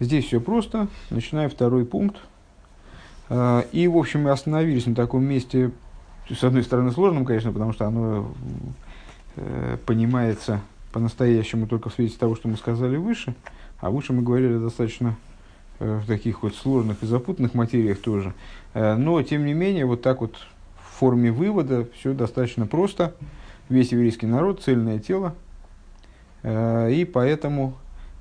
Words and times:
Здесь 0.00 0.26
все 0.26 0.40
просто. 0.40 0.86
Начинаем 1.10 1.50
второй 1.50 1.84
пункт. 1.84 2.18
А, 3.28 3.64
и, 3.72 3.88
в 3.88 3.96
общем, 3.96 4.22
мы 4.22 4.30
остановились 4.30 4.86
на 4.86 4.94
таком 4.94 5.24
месте, 5.24 5.72
с 6.30 6.44
одной 6.44 6.62
стороны, 6.62 6.92
сложном, 6.92 7.24
конечно, 7.24 7.52
потому 7.52 7.72
что 7.72 7.86
оно 7.86 8.32
э, 9.36 9.76
понимается 9.86 10.60
по-настоящему 10.92 11.66
только 11.66 11.90
в 11.90 11.94
свете 11.94 12.16
того, 12.16 12.36
что 12.36 12.48
мы 12.48 12.56
сказали 12.56 12.96
выше, 12.96 13.34
а 13.80 13.90
выше 13.90 14.12
мы 14.12 14.22
говорили 14.22 14.56
достаточно 14.56 15.16
э, 15.80 16.00
в 16.02 16.06
таких 16.06 16.42
вот 16.42 16.54
сложных 16.54 17.02
и 17.02 17.06
запутанных 17.06 17.54
материях 17.54 17.98
тоже. 17.98 18.34
Э, 18.74 18.94
но, 18.94 19.20
тем 19.22 19.46
не 19.46 19.52
менее, 19.52 19.84
вот 19.84 20.00
так 20.02 20.20
вот 20.20 20.36
в 20.76 20.98
форме 20.98 21.32
вывода 21.32 21.88
все 21.98 22.14
достаточно 22.14 22.66
просто. 22.66 23.14
Весь 23.68 23.92
еврейский 23.92 24.26
народ– 24.26 24.62
цельное 24.64 24.98
тело, 24.98 25.34
и 26.42 27.10
поэтому 27.12 27.74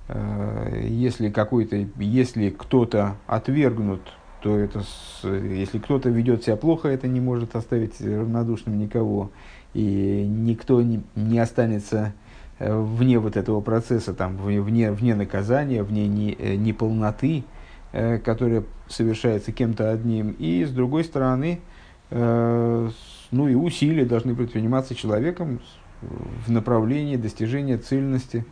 если 0.09 1.29
какой-то, 1.29 1.85
если 1.97 2.49
кто-то 2.49 3.17
отвергнут 3.27 4.01
то 4.41 4.57
это, 4.57 4.83
если 5.23 5.79
кто-то 5.79 6.09
ведет 6.09 6.43
себя 6.43 6.55
плохо, 6.55 6.87
это 6.89 7.07
не 7.07 7.19
может 7.19 7.55
оставить 7.55 7.99
равнодушным 7.99 8.77
никого. 8.77 9.31
И 9.73 10.25
никто 10.27 10.81
не, 10.81 11.03
не 11.15 11.39
останется 11.39 12.13
э, 12.59 12.73
вне 12.73 13.19
вот 13.19 13.35
этого 13.35 13.61
процесса, 13.61 14.13
там, 14.13 14.37
вне, 14.37 14.91
вне 14.91 15.15
наказания, 15.15 15.83
вне 15.83 16.07
не, 16.07 16.33
э, 16.33 16.55
неполноты, 16.55 17.43
э, 17.91 18.19
которая 18.19 18.63
совершается 18.87 19.51
кем-то 19.51 19.91
одним. 19.91 20.31
И 20.39 20.63
с 20.63 20.71
другой 20.71 21.03
стороны, 21.03 21.59
ну 22.09 23.49
и 23.49 23.53
усилия 23.53 24.05
должны 24.05 24.33
предприниматься 24.33 24.95
человеком 24.95 25.59
в 26.01 26.49
направлении 26.49 27.17
достижения 27.17 27.77
цельности, 27.77 28.45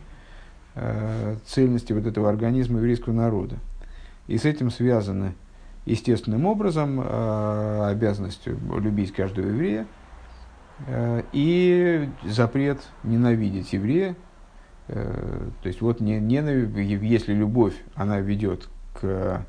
цельности 1.46 1.94
вот 1.94 2.06
этого 2.06 2.30
организма 2.30 2.80
еврейского 2.80 3.14
народа. 3.14 3.56
И 4.28 4.38
с 4.38 4.46
этим 4.46 4.72
связаны 4.72 5.36
естественным 5.86 6.46
образом 6.46 7.00
э, 7.00 7.88
обязанностью 7.90 8.58
любить 8.80 9.14
каждого 9.14 9.48
еврея 9.48 9.86
э, 10.88 11.22
и 11.32 12.10
запрет 12.24 12.80
ненавидеть 13.04 13.72
еврея. 13.74 14.16
Э, 14.88 15.48
то 15.62 15.68
есть 15.68 15.82
вот 15.82 15.99
не, 16.02 16.20
не, 16.20 16.38
если 17.08 17.34
любовь, 17.34 17.76
она 17.94 18.20
ведет 18.20 18.68
к, 18.99 19.46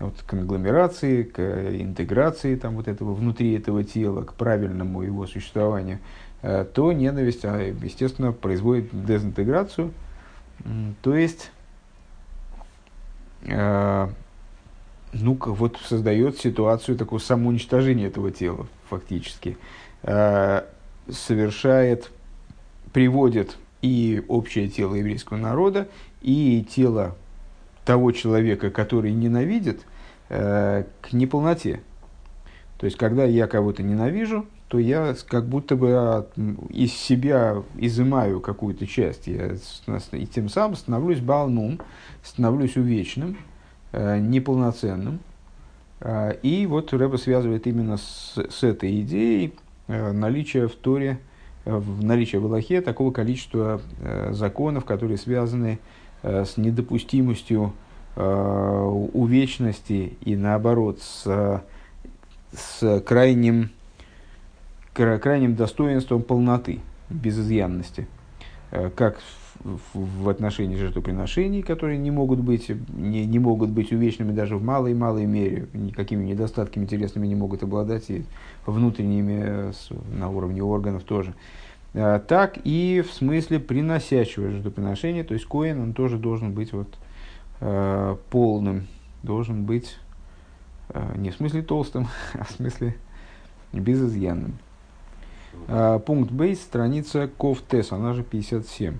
вот, 0.00 0.22
конгломерации, 0.26 1.22
к 1.22 1.40
интеграции 1.80 2.56
там, 2.56 2.74
вот 2.74 2.88
этого, 2.88 3.14
внутри 3.14 3.54
этого 3.54 3.84
тела, 3.84 4.22
к 4.22 4.34
правильному 4.34 5.02
его 5.02 5.26
существованию, 5.26 6.00
э, 6.42 6.64
то 6.64 6.92
ненависть, 6.92 7.44
естественно, 7.44 8.32
производит 8.32 8.88
дезинтеграцию. 9.06 9.92
То 11.02 11.14
есть 11.14 11.50
э, 13.42 14.08
ну, 15.12 15.38
вот 15.40 15.78
создает 15.84 16.38
ситуацию 16.38 16.96
такого 16.96 17.18
самоуничтожения 17.18 18.08
этого 18.08 18.30
тела, 18.30 18.66
фактически. 18.88 19.56
Э, 20.02 20.64
совершает, 21.08 22.10
приводит 22.92 23.56
и 23.82 24.22
общее 24.28 24.68
тело 24.68 24.94
еврейского 24.94 25.36
народа, 25.36 25.88
и 26.20 26.66
тело 26.68 27.16
того 27.84 28.12
человека, 28.12 28.70
который 28.70 29.12
ненавидит, 29.12 29.82
э, 30.28 30.84
к 31.00 31.12
неполноте. 31.12 31.80
То 32.78 32.86
есть, 32.86 32.98
когда 32.98 33.24
я 33.24 33.46
кого-то 33.46 33.82
ненавижу, 33.82 34.46
то 34.68 34.78
я 34.78 35.14
как 35.28 35.46
будто 35.46 35.76
бы 35.76 36.26
из 36.70 36.92
себя 36.92 37.62
изымаю 37.76 38.40
какую-то 38.40 38.86
часть. 38.86 39.26
Я 39.26 39.56
и 40.12 40.26
тем 40.26 40.48
самым 40.48 40.76
становлюсь 40.76 41.20
балнум, 41.20 41.80
становлюсь 42.22 42.76
увечным, 42.76 43.36
Э, 43.92 44.18
неполноценным. 44.18 45.20
Э, 46.00 46.34
и 46.42 46.66
вот 46.66 46.92
Рэба 46.92 47.16
связывает 47.16 47.66
именно 47.66 47.96
с, 47.96 48.36
с 48.36 48.62
этой 48.62 49.00
идеей 49.00 49.54
э, 49.88 50.12
наличия 50.12 50.68
в 50.68 50.74
Торе, 50.74 51.18
в 51.64 52.04
наличие 52.04 52.42
в 52.42 52.44
Аллахе 52.44 52.82
такого 52.82 53.10
количества 53.10 53.80
законов, 54.30 54.84
которые 54.84 55.18
связаны 55.18 55.80
с 56.22 56.56
недопустимостью 56.56 57.72
увечности 58.14 60.16
и 60.20 60.36
наоборот 60.36 61.02
с, 61.02 61.60
с 62.52 63.00
крайним, 63.00 63.70
крайним 64.96 65.54
достоинством 65.54 66.22
полноты, 66.22 66.80
безызъянности. 67.10 68.08
Как 68.96 69.18
в 69.94 70.28
отношении 70.28 70.76
жертвоприношений, 70.76 71.62
которые 71.62 71.98
не 71.98 72.10
могут 72.10 72.40
быть, 72.40 72.70
не, 72.94 73.26
не 73.26 73.38
могут 73.38 73.70
быть 73.70 73.92
увечными 73.92 74.32
даже 74.32 74.56
в 74.56 74.62
малой-малой 74.62 75.26
мере, 75.26 75.68
никакими 75.72 76.24
недостатками 76.24 76.84
интересными 76.84 77.26
не 77.26 77.34
могут 77.34 77.62
обладать 77.62 78.10
и 78.10 78.24
внутренними 78.64 79.72
на 80.16 80.30
уровне 80.30 80.62
органов 80.62 81.04
тоже. 81.04 81.34
А, 81.94 82.18
так 82.18 82.58
и 82.64 83.02
в 83.06 83.12
смысле 83.12 83.58
приносящего 83.58 84.50
жертвоприношения, 84.50 85.24
то 85.24 85.34
есть 85.34 85.46
коин, 85.46 85.80
он 85.80 85.92
тоже 85.94 86.18
должен 86.18 86.52
быть 86.52 86.72
вот, 86.72 86.88
э, 87.60 88.16
полным, 88.30 88.86
должен 89.22 89.64
быть 89.64 89.96
э, 90.90 91.14
не 91.16 91.30
в 91.30 91.36
смысле 91.36 91.62
толстым, 91.62 92.08
а 92.34 92.44
в 92.44 92.50
смысле 92.50 92.96
безызъянным. 93.72 94.58
Э, 95.68 95.98
пункт 96.04 96.30
бейс, 96.30 96.60
страница 96.60 97.28
Ковтес, 97.38 97.92
она 97.92 98.12
же 98.12 98.22
57. 98.22 98.96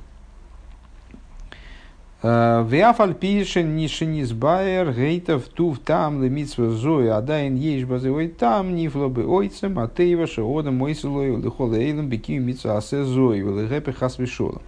Вяфаль 2.22 3.14
пишен 3.14 3.76
нишенис 3.76 4.32
байер 4.32 4.92
гейтов 4.92 5.44
тув 5.44 5.78
там 5.78 6.22
лемитсва 6.22 6.70
зоя 6.70 7.18
адайн 7.18 7.54
еш 7.54 7.84
базовой 7.84 8.28
там 8.28 8.74
нифлобы 8.74 9.26
ойцем 9.26 9.78
а 9.78 9.86
тейва 9.86 10.26
шеода 10.26 10.72
мойсилой 10.72 11.36
лихол 11.36 11.74
эйлем 11.74 12.08
беким 12.08 12.44
митсва 12.44 12.78
асе 12.78 13.04
зои 13.04 13.40
велигепе 13.40 13.92
хасвишола. 13.92 14.62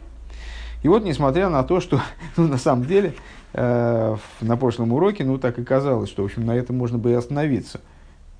И 0.82 0.88
вот, 0.88 1.04
несмотря 1.04 1.48
на 1.48 1.64
то, 1.64 1.80
что 1.80 2.00
ну, 2.36 2.46
на 2.46 2.58
самом 2.58 2.84
деле 2.84 3.14
э, 3.52 4.16
на 4.40 4.56
прошлом 4.56 4.92
уроке, 4.92 5.24
ну, 5.24 5.38
так 5.38 5.58
и 5.58 5.64
казалось, 5.64 6.08
что, 6.10 6.22
в 6.22 6.26
общем, 6.26 6.46
на 6.46 6.54
этом 6.54 6.76
можно 6.76 6.98
бы 6.98 7.10
и 7.10 7.14
остановиться. 7.14 7.80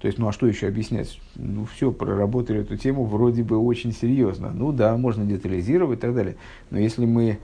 То 0.01 0.07
есть, 0.07 0.19
ну, 0.19 0.29
а 0.29 0.33
что 0.33 0.47
еще 0.47 0.69
объяснять? 0.69 1.21
Ну, 1.35 1.65
все, 1.65 1.91
проработали 1.91 2.61
эту 2.61 2.77
тему 2.77 3.05
вроде 3.05 3.43
бы 3.43 3.59
очень 3.59 3.93
серьезно. 3.93 4.53
Ну, 4.55 4.73
да, 4.73 4.97
можно 4.97 5.25
детализировать 5.25 5.99
и 5.99 6.01
так 6.01 6.15
далее. 6.15 6.37
Но 6.71 6.79
если 6.79 7.05
мы 7.05 7.39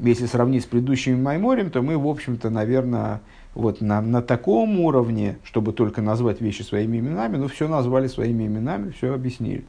если 0.00 0.26
сравнить 0.26 0.62
с 0.62 0.66
предыдущими 0.66 1.20
Майморем, 1.20 1.70
то 1.70 1.82
мы, 1.82 1.98
в 1.98 2.06
общем-то, 2.06 2.50
наверное, 2.50 3.20
вот 3.54 3.80
на, 3.80 4.00
на 4.00 4.22
таком 4.22 4.80
уровне, 4.80 5.38
чтобы 5.44 5.72
только 5.72 6.00
назвать 6.00 6.40
вещи 6.40 6.62
своими 6.62 6.98
именами, 6.98 7.36
ну, 7.36 7.48
все 7.48 7.68
назвали 7.68 8.06
своими 8.06 8.46
именами, 8.46 8.90
все 8.90 9.14
объяснили. 9.14 9.64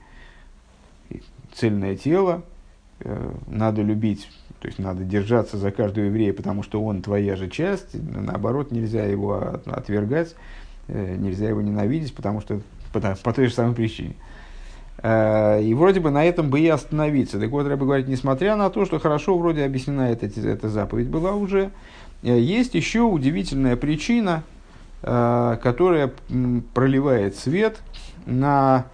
Цельное 1.54 1.96
тело, 1.96 2.44
э, 3.02 3.32
надо 3.48 3.82
любить, 3.82 4.30
то 4.60 4.68
есть 4.68 4.80
надо 4.80 5.04
держаться 5.04 5.58
за 5.58 5.72
каждого 5.72 6.06
еврея, 6.06 6.34
потому 6.34 6.64
что 6.64 6.82
он 6.82 7.02
твоя 7.02 7.36
же 7.36 7.50
часть, 7.50 7.94
наоборот, 7.94 8.72
нельзя 8.72 9.04
его 9.04 9.36
от, 9.36 9.68
отвергать, 9.68 10.36
нельзя 10.88 11.50
его 11.50 11.62
ненавидеть, 11.62 12.14
потому 12.14 12.42
что 12.42 12.62
по, 12.92 13.00
по 13.00 13.34
той 13.34 13.48
же 13.48 13.54
самой 13.54 13.76
причине. 13.76 14.16
Э, 14.18 14.34
Э, 15.04 15.62
и 15.62 15.74
вроде 15.74 16.00
бы 16.00 16.12
на 16.12 16.24
этом 16.24 16.50
бы 16.50 16.62
и 16.62 16.68
остановиться. 16.70 17.38
Так 17.38 17.50
вот, 17.52 17.68
Рэба 17.68 17.86
говорит, 17.86 18.08
несмотря 18.08 18.56
на 18.56 18.70
то, 18.70 18.86
что 18.86 19.00
хорошо 19.00 19.38
вроде 19.38 19.66
объяснена 19.66 20.10
эта, 20.10 20.28
эта 20.28 20.70
заповедь 20.70 21.10
была 21.10 21.34
уже, 21.34 21.72
э, 22.24 22.40
есть 22.40 22.74
еще 22.74 23.02
удивительная 23.02 23.76
причина, 23.76 24.44
э, 25.02 25.58
которая 25.62 26.12
проливает 26.74 27.36
свет 27.36 27.80
на 28.26 28.86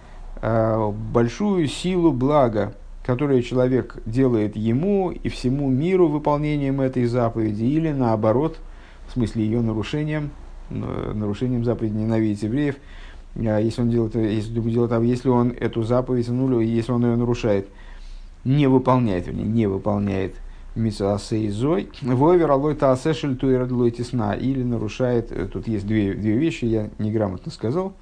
большую 0.42 1.68
силу 1.68 2.12
блага, 2.12 2.72
которое 3.04 3.42
человек 3.42 3.98
делает 4.06 4.56
ему 4.56 5.10
и 5.10 5.28
всему 5.28 5.68
миру 5.68 6.08
выполнением 6.08 6.80
этой 6.80 7.04
заповеди, 7.04 7.64
или 7.64 7.92
наоборот, 7.92 8.56
в 9.08 9.12
смысле 9.12 9.44
ее 9.44 9.60
нарушением, 9.60 10.30
нарушением 10.70 11.64
заповеди 11.64 11.94
ненавидеть 11.94 12.42
евреев– 12.42 12.76
а 13.36 13.58
если 13.58 13.82
он 13.82 13.90
делает, 13.90 14.14
если, 14.16 14.60
делает, 14.60 15.02
если 15.04 15.28
он 15.28 15.50
эту 15.50 15.82
заповедь, 15.82 16.28
ну, 16.28 16.60
если 16.60 16.92
он 16.92 17.04
ее 17.04 17.16
нарушает, 17.16 17.68
не 18.44 18.66
выполняет, 18.66 19.26
вернее, 19.26 19.44
не 19.44 19.66
выполняет 19.66 20.34
митсасейзой, 20.74 21.90
вовер 22.02 22.50
алой 22.50 22.74
таасешель 22.74 23.36
туэрадлой 23.36 23.90
тесна, 23.90 24.34
или 24.34 24.62
нарушает, 24.62 25.30
э, 25.30 25.46
тут 25.46 25.68
есть 25.68 25.86
две, 25.86 26.14
две 26.14 26.36
вещи, 26.36 26.64
я 26.64 26.90
неграмотно 26.98 27.50
сказал, 27.50 27.92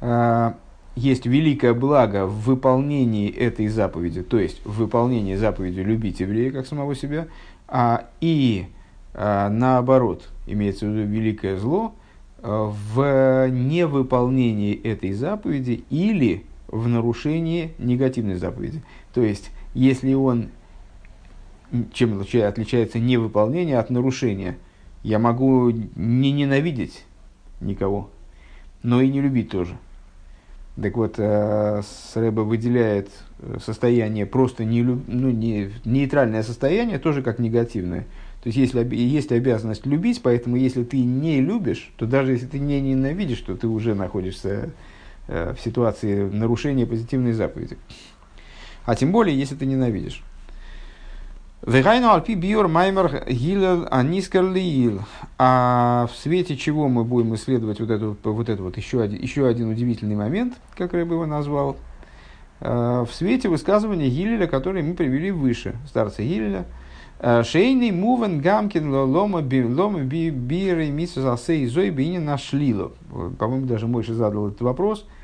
а, 0.00 0.56
есть 0.94 1.26
великое 1.26 1.74
благо 1.74 2.26
в 2.26 2.42
выполнении 2.42 3.30
этой 3.30 3.68
заповеди, 3.68 4.22
то 4.22 4.38
есть 4.38 4.64
в 4.64 4.78
выполнении 4.78 5.34
заповеди 5.36 5.80
любить 5.80 6.20
еврея 6.20 6.50
как 6.50 6.66
самого 6.66 6.94
себя, 6.94 7.28
а, 7.66 8.06
и 8.20 8.66
а, 9.14 9.48
наоборот, 9.48 10.28
имеется 10.46 10.86
в 10.86 10.90
виду 10.90 11.08
великое 11.08 11.56
зло– 11.56 11.94
в 12.42 13.48
невыполнении 13.48 14.74
этой 14.74 15.12
заповеди 15.12 15.84
или 15.90 16.44
в 16.68 16.86
нарушении 16.88 17.72
негативной 17.78 18.36
заповеди. 18.36 18.82
То 19.12 19.22
есть, 19.22 19.50
если 19.74 20.14
он, 20.14 20.50
чем 21.92 22.20
отличается 22.20 22.98
невыполнение 22.98 23.78
от 23.78 23.90
нарушения, 23.90 24.58
Я 25.02 25.20
могу 25.20 25.70
не 25.70 26.32
ненавидеть 26.32 27.04
никого, 27.60 28.10
но 28.82 29.00
и 29.00 29.08
не 29.08 29.20
любить 29.20 29.50
тоже. 29.50 29.76
Так 30.82 30.96
вот, 30.96 31.14
э, 31.18 31.82
Рэба 32.14 32.40
выделяет 32.40 33.08
состояние 33.64 34.26
просто 34.26 34.64
не, 34.64 34.82
ну, 34.82 35.30
не, 35.30 35.70
нейтральное 35.84 36.42
состояние, 36.42 36.98
тоже 36.98 37.22
как 37.22 37.38
негативное. 37.38 38.06
То 38.46 38.50
есть, 38.50 38.58
если 38.58 38.94
есть 38.94 39.32
обязанность 39.32 39.86
любить, 39.86 40.22
поэтому 40.22 40.54
если 40.54 40.84
ты 40.84 41.00
не 41.00 41.40
любишь, 41.40 41.90
то 41.96 42.06
даже 42.06 42.30
если 42.30 42.46
ты 42.46 42.60
не 42.60 42.80
ненавидишь, 42.80 43.40
то 43.40 43.56
ты 43.56 43.66
уже 43.66 43.96
находишься 43.96 44.70
э, 45.26 45.52
в 45.52 45.60
ситуации 45.60 46.30
нарушения 46.30 46.86
позитивной 46.86 47.32
заповеди. 47.32 47.76
А 48.84 48.94
тем 48.94 49.10
более, 49.10 49.36
если 49.36 49.56
ты 49.56 49.66
ненавидишь. 49.66 50.22
Вегайну 51.66 52.12
альпи 52.12 52.36
биор 52.36 52.68
маймер 52.68 53.24
гилел 53.28 53.88
анискер 53.90 54.48
лиил. 54.48 55.00
А 55.38 56.06
в 56.06 56.16
свете 56.16 56.56
чего 56.56 56.88
мы 56.88 57.02
будем 57.02 57.34
исследовать 57.34 57.80
вот, 57.80 57.90
эту, 57.90 58.16
вот 58.22 58.48
это 58.48 58.62
вот 58.62 58.76
еще 58.76 59.02
один, 59.02 59.20
еще 59.20 59.48
один 59.48 59.70
удивительный 59.70 60.14
момент, 60.14 60.54
как 60.76 60.92
я 60.92 61.04
бы 61.04 61.14
его 61.14 61.26
назвал, 61.26 61.78
э, 62.60 63.04
в 63.10 63.12
свете 63.12 63.48
высказывания 63.48 64.08
Гилеля, 64.08 64.46
которое 64.46 64.84
мы 64.84 64.94
привели 64.94 65.32
выше, 65.32 65.74
старца 65.88 66.22
Гилеля, 66.22 66.64
Шейный 67.20 67.92
мувен 67.92 68.40
гамкин 68.40 68.92
лома 68.92 69.38
лома 69.38 70.00
биры 70.00 70.90
мису 70.90 71.22
засей 71.22 71.66
зой 71.66 71.90
бини 71.90 72.18
нашлило. 72.18 72.92
По-моему, 73.38 73.66
даже 73.66 73.86
Мойша 73.86 74.14
задал 74.14 74.48
этот 74.48 74.60
вопрос– 74.60 75.06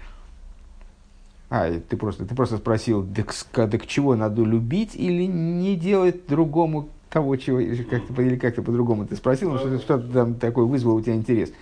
а, 1.54 1.70
ты 1.70 1.98
просто, 1.98 2.24
ты 2.24 2.34
просто 2.34 2.56
спросил, 2.56 3.06
так, 3.14 3.34
так 3.52 3.86
чего 3.86 4.16
надо 4.16 4.42
любить 4.42 4.96
или 4.96 5.24
не 5.26 5.76
делать 5.76 6.26
другому 6.26 6.88
того, 7.10 7.36
чего, 7.36 7.60
как-то, 7.90 8.22
или 8.22 8.36
как-то 8.36 8.62
по-другому 8.62 9.06
ты 9.06 9.16
спросил, 9.16 9.50
ну, 9.50 9.58
что, 9.58 9.78
что 9.78 9.98
там 9.98 10.36
такое 10.36 10.64
вызвало 10.64 10.94
у 10.94 11.02
тебя 11.02 11.14
интерес. 11.14 11.52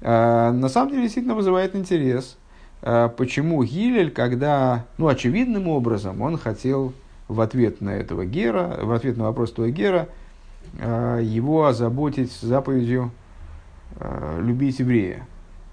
А, 0.00 0.50
на 0.50 0.68
самом 0.68 0.90
деле 0.90 1.02
действительно 1.02 1.36
вызывает 1.36 1.76
интерес, 1.76 2.36
а, 2.82 3.10
почему 3.10 3.62
Гилель, 3.62 4.10
когда, 4.10 4.86
ну, 4.98 5.06
очевидным 5.06 5.68
образом, 5.68 6.20
он 6.20 6.36
хотел 6.36 6.92
в 7.32 7.40
ответ 7.40 7.80
на 7.80 7.90
этого 7.90 8.24
Гера, 8.24 8.78
в 8.82 8.92
ответ 8.92 9.16
на 9.16 9.24
вопрос 9.24 9.52
этого 9.52 9.70
Гера, 9.70 10.08
а, 10.80 11.18
его 11.18 11.66
озаботить 11.66 12.32
заповедью 12.32 13.10
а, 13.96 14.40
любить 14.40 14.78
еврея. 14.78 15.26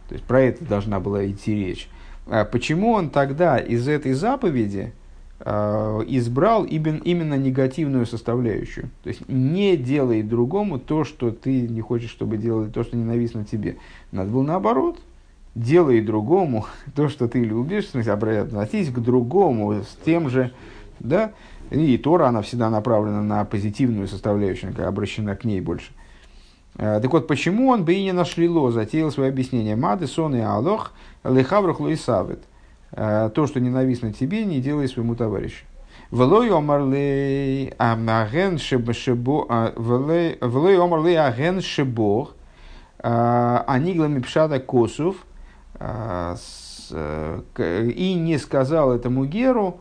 То 0.07 0.15
есть 0.15 0.25
про 0.25 0.41
это 0.41 0.65
должна 0.65 0.99
была 0.99 1.27
идти 1.27 1.55
речь. 1.55 1.89
А 2.27 2.45
почему 2.45 2.91
он 2.91 3.09
тогда 3.09 3.57
из 3.57 3.87
этой 3.87 4.13
заповеди 4.13 4.93
избрал 5.41 6.65
именно 6.65 7.35
негативную 7.35 8.05
составляющую? 8.05 8.89
То 9.03 9.09
есть 9.09 9.21
не 9.29 9.77
делай 9.77 10.21
другому 10.21 10.79
то, 10.79 11.05
что 11.05 11.31
ты 11.31 11.61
не 11.61 11.79
хочешь, 11.79 12.09
чтобы 12.09 12.37
делали, 12.37 12.69
то, 12.69 12.83
что 12.83 12.97
ненавистно 12.97 13.45
тебе. 13.45 13.77
Надо 14.11 14.31
было 14.31 14.43
наоборот. 14.43 14.99
Делай 15.55 16.01
другому 16.01 16.65
то, 16.95 17.09
что 17.09 17.27
ты 17.27 17.43
любишь, 17.43 17.85
в 17.85 17.91
смысле, 17.91 18.13
относись 18.13 18.89
к 18.89 18.99
другому 18.99 19.73
с 19.73 19.97
тем 20.05 20.29
же, 20.29 20.51
да, 20.99 21.31
и 21.71 21.97
Тора, 21.97 22.27
она 22.27 22.41
всегда 22.41 22.69
направлена 22.69 23.21
на 23.21 23.45
позитивную 23.45 24.07
составляющую, 24.07 24.73
обращена 24.87 25.35
к 25.35 25.43
ней 25.43 25.61
больше. 25.61 25.91
А, 26.77 26.99
так 26.99 27.11
вот, 27.11 27.27
почему 27.27 27.69
он 27.69 27.85
бы 27.85 27.93
и 27.93 28.03
не 28.03 28.11
нашли 28.11 28.47
ло, 28.49 28.71
затеял 28.71 29.11
свое 29.11 29.29
объяснение. 29.29 29.75
Мады, 29.75 30.07
сон 30.07 30.35
и 30.35 30.39
алох– 30.39 30.93
Лехаврух 31.23 31.79
луисавит. 31.79 32.43
Э, 32.91 33.29
то, 33.33 33.47
что 33.47 33.59
ненавистно 33.59 34.13
тебе, 34.13 34.45
не 34.45 34.61
делай 34.61 34.87
своему 34.87 35.15
товарищу. 35.15 35.65
Велой 36.11 36.49
омарлей 36.49 37.73
а, 37.77 37.93
аген 37.93 38.57
шебо, 38.57 39.45
а, 43.01 43.63
аниглами 43.67 44.19
пшата 44.19 44.59
косов, 44.59 45.17
а, 45.75 46.35
и 47.57 48.15
не 48.15 48.37
сказал 48.39 48.91
этому 48.91 49.25
Геру 49.25 49.79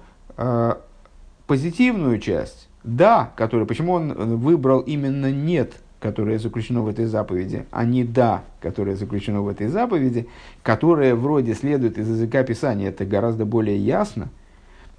позитивную 1.49 2.21
часть, 2.21 2.69
да, 2.85 3.33
который, 3.35 3.67
почему 3.67 3.95
он 3.95 4.13
выбрал 4.37 4.81
именно 4.81 5.33
нет 5.33 5.75
которое 6.01 6.39
заключено 6.39 6.83
в 6.83 6.89
этой 6.89 7.07
заповеди, 7.07 7.67
а 7.73 7.85
не 7.85 8.05
«да», 8.05 8.45
которое 8.61 8.95
заключено 8.95 9.43
в 9.43 9.49
этой 9.49 9.67
заповеди, 9.67 10.29
которое 10.63 11.17
вроде 11.17 11.55
следует 11.55 11.99
из 11.99 12.09
языка 12.09 12.45
Писания, 12.45 12.91
это 12.91 13.05
гораздо 13.05 13.45
более 13.45 13.77
ясно. 13.77 14.29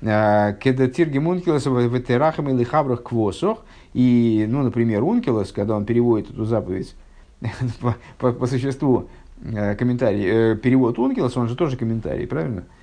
А, 0.02 0.52
Когда 0.62 0.90
Тиргем 0.90 1.28
Ункилос 1.28 1.68
в 1.68 1.98
Этерахам 1.98 2.50
или 2.50 2.66
Хабрах 2.66 3.04
Квосох, 3.04 3.64
и, 3.94 4.46
ну, 4.50 4.62
например, 4.62 5.04
Ункилос, 5.04 5.54
когда 5.54 5.78
он 5.78 5.86
переводит 5.86 6.32
эту 6.32 6.44
заповедь 6.44 6.94
по, 7.80 7.96
по, 8.18 8.34
по 8.34 8.46
существу, 8.46 9.08
э, 9.42 9.76
комментарий, 9.76 10.26
э, 10.26 10.56
перевод 10.58 11.00
Ункилос, 11.00 11.38
он 11.38 11.48
же 11.48 11.56
тоже 11.56 11.78
комментарий, 11.78 12.28
правильно? 12.28 12.66
Э, 12.66 12.79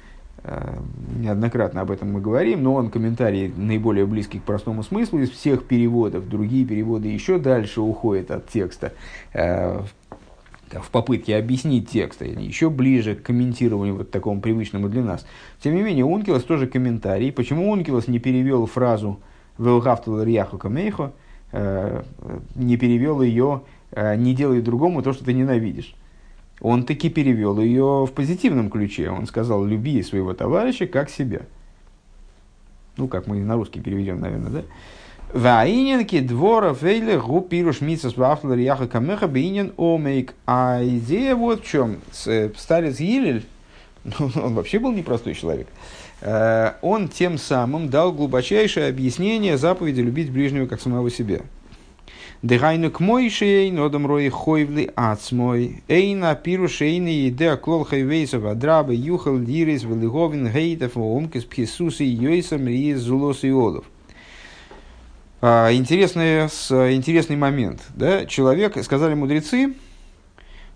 неоднократно 1.17 1.81
об 1.81 1.91
этом 1.91 2.13
мы 2.13 2.21
говорим, 2.21 2.63
но 2.63 2.75
он 2.75 2.91
комментарий 2.91 3.53
наиболее 3.57 4.07
близкий 4.07 4.39
к 4.39 4.45
простому 4.45 4.83
смыслу 4.83 5.21
из 5.21 5.31
всех 5.31 5.65
переводов. 5.67 6.29
Другие 6.29 6.65
переводы 6.65 7.09
еще 7.09 7.39
дальше 7.39 7.81
уходят 7.81 8.31
от 8.31 8.49
текста 8.49 8.93
э, 9.33 9.81
в 10.71 10.91
попытке 10.91 11.37
объяснить 11.37 11.91
текст, 11.91 12.23
еще 12.23 12.71
ближе 12.71 13.17
к 13.17 13.23
комментированию 13.23 13.97
вот 13.97 14.11
такому 14.11 14.41
привычному 14.41 14.89
для 14.89 15.03
нас. 15.03 15.27
Тем 15.61 15.75
не 15.75 15.83
менее, 15.83 16.05
Ункилос 16.05 16.45
тоже 16.45 16.67
комментарий. 16.67 17.33
Почему 17.33 17.71
Ункилос 17.71 18.07
не 18.07 18.19
перевел 18.19 18.67
фразу 18.67 19.19
«Велгафтул 19.59 20.23
рьяху 20.23 20.59
камейхо», 20.59 21.13
э, 21.51 22.03
не 22.55 22.77
перевел 22.77 23.21
ее 23.21 23.63
«не 24.17 24.35
делай 24.35 24.61
другому 24.61 25.03
то, 25.03 25.13
что 25.13 25.25
ты 25.25 25.33
ненавидишь» 25.33 25.95
он 26.61 26.85
таки 26.85 27.11
перевел 27.11 27.61
ее 27.61 28.07
в 28.07 28.13
позитивном 28.13 28.71
ключе. 28.71 29.11
Он 29.11 29.27
сказал, 29.27 29.65
люби 29.65 30.03
своего 30.03 30.35
товарища 30.35 30.87
как 30.87 31.11
себя. 31.11 31.43
Ну, 32.97 33.09
как 33.09 33.27
мы 33.27 33.37
на 33.37 33.57
русский 33.57 33.81
переведем, 33.81 34.21
наверное, 34.21 34.51
да? 34.51 34.63
Ваиненки 35.33 36.21
двора 36.21 36.73
фейле 36.73 37.19
гу 37.19 37.41
пируш 37.41 37.81
митсас 37.81 38.17
вафлер 38.17 38.57
яха 38.59 38.87
камеха 38.87 39.27
бейнен 39.27 39.73
омейк. 39.77 40.35
А 40.47 40.81
идея 40.83 41.35
вот 41.35 41.63
в 41.63 41.67
чем. 41.69 41.99
Э, 42.27 42.51
старец 42.57 42.99
Гилель, 42.99 43.45
ну, 44.05 44.31
он 44.37 44.55
вообще 44.55 44.79
был 44.79 44.93
непростой 44.93 45.35
человек, 45.35 45.67
э, 46.21 46.73
он 46.81 47.09
тем 47.09 47.39
самым 47.39 47.89
дал 47.91 48.13
глубочайшее 48.13 48.89
объяснение 48.89 49.59
заповеди 49.59 50.01
любить 50.01 50.31
ближнего 50.31 50.67
как 50.67 50.81
самого 50.81 51.11
себя. 51.11 51.41
Дыхайну 52.43 52.91
к 52.91 53.01
мой 53.01 53.31
шей, 53.31 53.71
нодом 53.71 54.07
рои 54.07 54.29
хойвли 54.29 54.91
ацмой. 54.95 55.83
Эйна 55.89 56.35
пиру 56.35 56.69
шейни 56.69 57.29
идея 57.29 57.57
клол 57.57 57.85
хайвейсов 57.85 58.45
адрабы 58.45 58.95
юхал 58.95 59.39
дирис 59.39 59.85
велиговин 59.85 60.49
гейтов 60.49 60.97
оумкис 60.97 61.45
пхисуси 61.45 62.03
йойсам 62.03 62.67
риес 62.67 63.01
зулос 63.01 63.45
и 63.45 63.51
олов. 63.51 63.85
А, 65.41 65.73
интересный, 65.73 66.47
интересный 66.95 67.37
момент. 67.37 67.83
Да? 67.95 68.27
Человек, 68.27 68.83
сказали 68.83 69.15
мудрецы, 69.15 69.75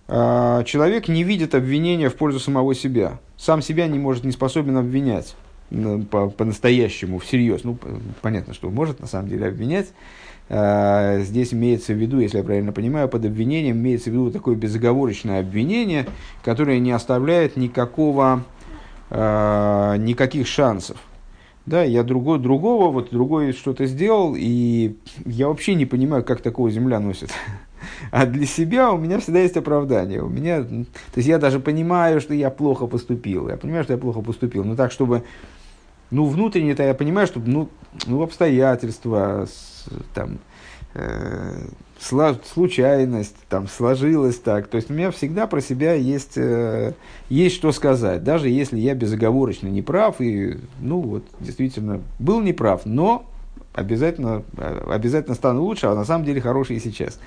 а, 0.09 0.65
человек 0.65 1.09
не 1.09 1.25
видит 1.25 1.55
обвинения 1.55 2.09
в 2.09 2.17
пользу 2.17 2.41
самого 2.41 2.75
себя. 2.75 3.19
Сам 3.37 3.63
себя 3.63 3.87
не 3.87 3.99
может, 3.99 4.25
не 4.25 4.33
способен 4.33 4.77
обвинять 4.77 5.35
по-настоящему, 6.11 7.19
всерьез. 7.19 7.63
Ну, 7.65 7.79
понятно, 8.23 8.55
что 8.55 8.71
может 8.71 9.01
на 9.01 9.07
самом 9.07 9.29
деле 9.29 9.47
обвинять. 9.47 9.93
А, 10.53 11.21
здесь 11.21 11.55
имеется 11.55 11.93
в 11.93 11.97
виду, 11.97 12.19
если 12.19 12.39
я 12.39 12.45
правильно 12.45 12.73
понимаю, 12.73 13.09
под 13.09 13.25
обвинением 13.25 13.77
имеется 13.77 14.11
в 14.11 14.13
виду 14.13 14.33
такое 14.33 14.57
безоговорочное 14.57 15.39
обвинение, 15.39 16.07
которое 16.43 16.81
не 16.81 16.91
оставляет 16.91 17.57
никакого, 17.57 18.43
а, 19.11 19.95
никаких 19.95 20.49
шансов. 20.49 20.97
Да, 21.67 21.85
я 21.85 22.03
другой, 22.03 22.41
другого, 22.41 22.91
вот 22.91 23.11
другой 23.13 23.53
что-то 23.53 23.87
сделал, 23.87 24.35
и 24.37 24.97
я 25.25 25.47
вообще 25.47 25.75
не 25.75 25.87
понимаю, 25.87 26.25
как 26.25 26.41
такого 26.41 26.71
земля 26.71 26.99
носит. 26.99 27.31
А 28.11 28.27
для 28.27 28.45
себя 28.45 28.93
у 28.93 28.99
меня 28.99 29.21
всегда 29.21 29.41
есть 29.41 29.57
оправдание. 29.57 30.23
У 30.23 30.29
меня, 30.29 30.63
то 30.63 30.85
есть 31.17 31.27
я 31.27 31.39
даже 31.39 31.61
понимаю, 31.61 32.21
что 32.21 32.35
я 32.35 32.51
плохо 32.51 32.87
поступил. 32.87 33.49
Я 33.49 33.57
понимаю, 33.57 33.85
что 33.85 33.95
я 33.95 33.99
плохо 33.99 34.21
поступил. 34.21 34.65
Но 34.65 34.77
так, 34.77 34.93
чтобы, 34.93 35.23
ну, 36.11 36.27
внутренне-то 36.27 36.83
я 36.83 36.93
понимаю, 36.93 37.27
что, 37.27 37.41
ну, 37.41 37.71
ну 38.07 38.23
обстоятельства, 38.23 39.49
там, 40.15 40.39
э, 40.95 41.67
случайность, 41.99 43.37
там, 43.49 43.69
сложилось 43.69 44.39
так. 44.39 44.69
То 44.69 44.77
есть 44.77 44.91
у 44.91 44.95
меня 44.95 45.11
всегда 45.11 45.47
про 45.47 45.61
себя 45.61 45.95
есть, 45.95 46.37
э, 46.37 46.95
есть 47.29 47.57
что 47.57 47.73
сказать, 47.73 48.25
даже 48.25 48.49
если 48.49 48.79
я 48.79 48.95
безоговорочно 48.95 49.69
не 49.69 49.83
прав, 49.83 50.21
и, 50.21 50.59
ну, 50.81 51.01
вот, 51.01 51.25
действительно, 51.41 52.01
был 52.19 52.41
неправ, 52.41 52.83
но 52.87 53.27
обязательно, 53.75 54.43
обязательно 54.89 55.35
стану 55.35 55.63
лучше, 55.63 55.87
а 55.87 55.95
на 55.95 56.05
самом 56.05 56.25
деле 56.25 56.41
хороший 56.41 56.77
и 56.77 56.81
сейчас. 56.81 57.21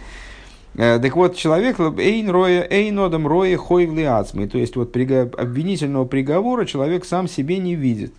Э, 0.75 0.99
так 0.99 1.15
вот, 1.15 1.35
человек 1.35 1.79
эйн 1.79 2.29
роя, 2.29 2.67
эйнодом 2.69 3.27
роя 3.27 3.57
хойвли 3.57 4.03
ацмы, 4.03 4.47
то 4.47 4.57
есть 4.57 4.75
вот 4.75 4.95
обвинительного 4.95 6.05
приговора 6.05 6.65
человек 6.65 7.05
сам 7.05 7.27
себе 7.27 7.59
не 7.59 7.75
видит. 7.75 8.13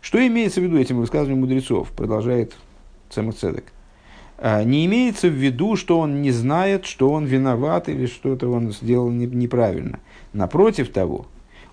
Что 0.00 0.24
имеется 0.24 0.60
в 0.60 0.64
виду 0.64 0.78
этим 0.78 0.98
высказыванием 0.98 1.40
мудрецов, 1.40 1.88
продолжает 1.90 2.54
Цемуцедек. 3.10 3.72
А, 4.40 4.62
не 4.62 4.86
имеется 4.86 5.28
в 5.28 5.32
виду, 5.32 5.74
что 5.74 5.98
он 5.98 6.22
не 6.22 6.30
знает, 6.30 6.86
что 6.86 7.10
он 7.10 7.24
виноват 7.24 7.88
или 7.88 8.06
что-то 8.06 8.48
он 8.48 8.72
сделал 8.72 9.10
неправильно. 9.10 9.98
Напротив 10.32 10.90
того, 10.90 11.26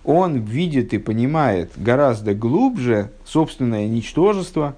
он 0.04 0.40
видит 0.40 0.94
и 0.94 0.98
понимает 0.98 1.72
гораздо 1.78 2.34
глубже 2.34 3.12
собственное 3.24 3.88
ничтожество, 3.88 4.76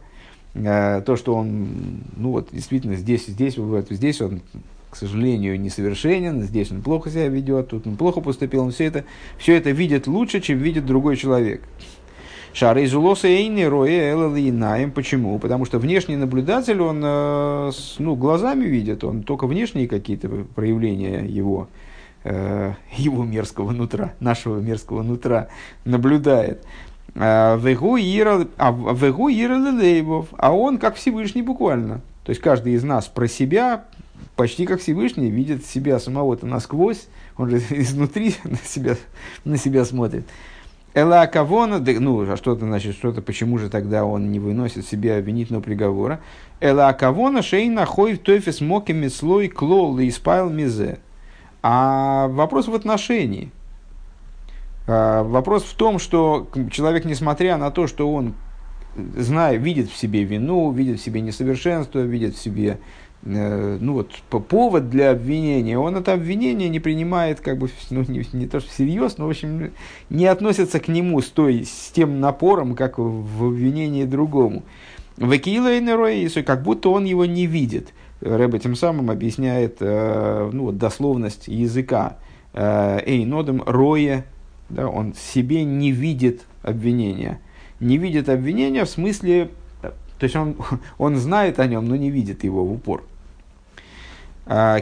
а, 0.55 1.01
то, 1.01 1.15
что 1.15 1.33
он, 1.35 2.01
ну 2.17 2.31
вот, 2.31 2.49
действительно, 2.51 2.95
здесь, 2.95 3.27
здесь, 3.27 3.57
вот, 3.57 3.87
здесь 3.89 4.21
он, 4.21 4.41
к 4.89 4.95
сожалению, 4.97 5.59
несовершенен, 5.59 6.41
здесь 6.41 6.71
он 6.71 6.81
плохо 6.81 7.09
себя 7.09 7.29
ведет, 7.29 7.69
тут 7.69 7.87
он 7.87 7.95
плохо 7.95 8.19
поступил, 8.19 8.63
он 8.63 8.71
все 8.71 8.85
это, 8.85 9.05
все 9.37 9.55
это 9.55 9.69
видит 9.71 10.07
лучше, 10.07 10.41
чем 10.41 10.57
видит 10.57 10.85
другой 10.85 11.15
человек. 11.15 11.61
Шары 12.53 12.83
из 12.83 12.93
улоса 12.93 13.27
эйни 13.27 13.63
роя 13.63 14.11
элалинаем. 14.13 14.91
Почему? 14.91 15.37
Потому 15.39 15.65
что 15.65 15.79
внешний 15.79 16.15
наблюдатель, 16.15 16.81
он 16.81 17.01
э, 17.03 17.71
ну, 17.99 18.15
глазами 18.15 18.65
видит, 18.65 19.03
он 19.03 19.23
только 19.23 19.47
внешние 19.47 19.87
какие-то 19.87 20.29
проявления 20.55 21.25
его, 21.25 21.67
э, 22.23 22.73
его 22.95 23.23
мерзкого 23.23 23.71
нутра, 23.71 24.13
нашего 24.19 24.59
мерзкого 24.59 25.03
нутра 25.03 25.49
наблюдает. 25.85 26.63
А 27.15 27.57
вегу 27.57 27.97
ира 27.97 28.47
а 28.57 28.75
а 30.37 30.53
он 30.53 30.77
как 30.77 30.95
Всевышний 30.95 31.41
буквально. 31.41 32.01
То 32.23 32.31
есть 32.31 32.41
каждый 32.41 32.73
из 32.73 32.83
нас 32.83 33.07
про 33.07 33.27
себя 33.27 33.85
почти 34.35 34.65
как 34.65 34.79
Всевышний 34.79 35.29
видит 35.31 35.65
себя 35.65 35.99
самого-то 35.99 36.45
насквозь, 36.45 37.07
он 37.37 37.49
же 37.49 37.57
изнутри 37.69 38.35
на 38.43 38.57
себя, 38.57 38.95
на 39.43 39.57
себя 39.57 39.83
смотрит. 39.83 40.25
Эла 40.97 41.27
кавона, 41.27 41.77
ну, 41.77 42.27
а 42.27 42.37
что 42.37 42.53
это 42.53 42.65
значит, 42.65 42.95
что-то, 42.95 43.21
почему 43.21 43.59
же 43.59 43.69
тогда 43.69 44.03
он 44.03 44.31
не 44.31 44.39
выносит 44.39 44.83
себе 44.83 45.15
обвинительного 45.15 45.61
приговора? 45.61 46.21
Эла 46.59 46.91
кавона 46.91 47.43
шейна 47.43 47.85
хой 47.85 48.15
в 48.15 48.17
тофис 48.17 48.61
мокими 48.61 49.07
слой 49.07 49.47
клол 49.47 49.99
и 49.99 50.09
спайл 50.09 50.49
мизе. 50.49 50.97
А 51.61 52.27
вопрос 52.29 52.67
в 52.67 52.73
отношении. 52.73 53.51
А, 54.87 55.21
вопрос 55.21 55.65
в 55.65 55.75
том, 55.75 55.99
что 55.99 56.47
человек, 56.71 57.05
несмотря 57.05 57.57
на 57.57 57.69
то, 57.69 57.85
что 57.85 58.11
он 58.11 58.33
зная, 58.95 59.57
видит 59.57 59.91
в 59.91 59.95
себе 59.95 60.23
вину, 60.23 60.71
видит 60.71 60.99
в 60.99 61.03
себе 61.03 61.21
несовершенство, 61.21 61.99
видит 61.99 62.33
в 62.33 62.41
себе 62.41 62.79
ну 63.23 63.93
вот, 63.93 64.11
повод 64.47 64.89
для 64.89 65.11
обвинения, 65.11 65.77
он 65.77 65.95
это 65.97 66.13
обвинение 66.13 66.69
не 66.69 66.79
принимает, 66.79 67.41
как 67.41 67.57
бы, 67.57 67.69
ну, 67.89 68.05
не, 68.07 68.23
не 68.31 68.47
то 68.47 68.59
что 68.59 68.69
всерьез, 68.69 69.17
но, 69.17 69.25
в 69.27 69.29
общем, 69.29 69.71
не 70.09 70.25
относится 70.27 70.79
к 70.79 70.87
нему 70.87 71.21
с, 71.21 71.29
той, 71.29 71.65
с 71.65 71.91
тем 71.91 72.21
напором, 72.21 72.75
как 72.75 72.99
в 72.99 73.45
обвинении 73.45 74.05
другому. 74.05 74.63
Векилейнерой, 75.17 76.29
как 76.43 76.61
будто 76.63 76.89
он 76.89 77.05
его 77.05 77.25
не 77.25 77.47
видит. 77.47 77.89
Рэбе 78.21 78.59
тем 78.59 78.75
самым 78.75 79.11
объясняет 79.11 79.77
э, 79.79 80.49
ну, 80.51 80.65
вот, 80.65 80.77
дословность 80.77 81.47
языка. 81.47 82.17
Э, 82.53 82.99
Эй, 83.05 83.25
нодом 83.25 83.63
рое, 83.65 84.25
да, 84.69 84.87
он 84.87 85.13
себе 85.13 85.63
не 85.63 85.91
видит 85.91 86.41
обвинения. 86.63 87.39
Не 87.79 87.97
видит 87.97 88.29
обвинения 88.29 88.85
в 88.85 88.89
смысле 88.89 89.49
то 90.19 90.23
есть 90.23 90.35
он, 90.35 90.55
он 90.97 91.15
знает 91.17 91.59
о 91.59 91.67
нем, 91.67 91.87
но 91.87 91.95
не 91.95 92.09
видит 92.09 92.43
его 92.43 92.65
в 92.65 92.71
упор. 92.73 93.03
А, 94.49 94.79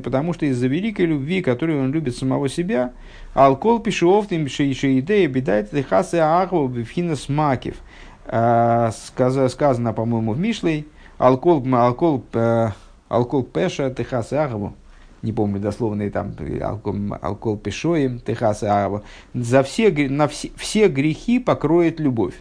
потому 0.00 0.32
что 0.32 0.46
из-за 0.46 0.68
великой 0.68 1.04
любви, 1.06 1.42
которую 1.42 1.82
он 1.82 1.92
любит 1.92 2.16
самого 2.16 2.48
себя, 2.48 2.92
Алкол 3.34 3.80
Пишуовтим 3.80 4.48
Шейшеидея 4.48 5.28
Бедает 5.28 5.72
Лихасы 5.72 6.16
Ахва 6.16 6.66
Бифхина 6.66 7.14
Смакив. 7.14 7.76
А, 8.26 8.90
сказано, 8.92 9.92
по-моему, 9.92 10.32
в 10.32 10.38
Мишлей, 10.38 10.86
Алкол, 11.18 11.62
алкол, 11.74 12.24
э, 12.32 12.70
алкол 13.08 13.42
Пеша 13.42 13.90
Техасы 13.90 14.34
Ахву 14.34 14.74
не 15.24 15.32
помню 15.32 15.58
дословные 15.58 16.10
там, 16.10 16.34
алкол, 16.62 16.96
алкол 17.20 17.56
пешоем, 17.56 18.20
техаса 18.20 18.84
ава, 18.84 19.02
за 19.32 19.62
все, 19.62 19.90
на 20.08 20.28
все, 20.28 20.50
все 20.56 20.88
грехи 20.88 21.38
покроет 21.38 21.98
любовь. 21.98 22.34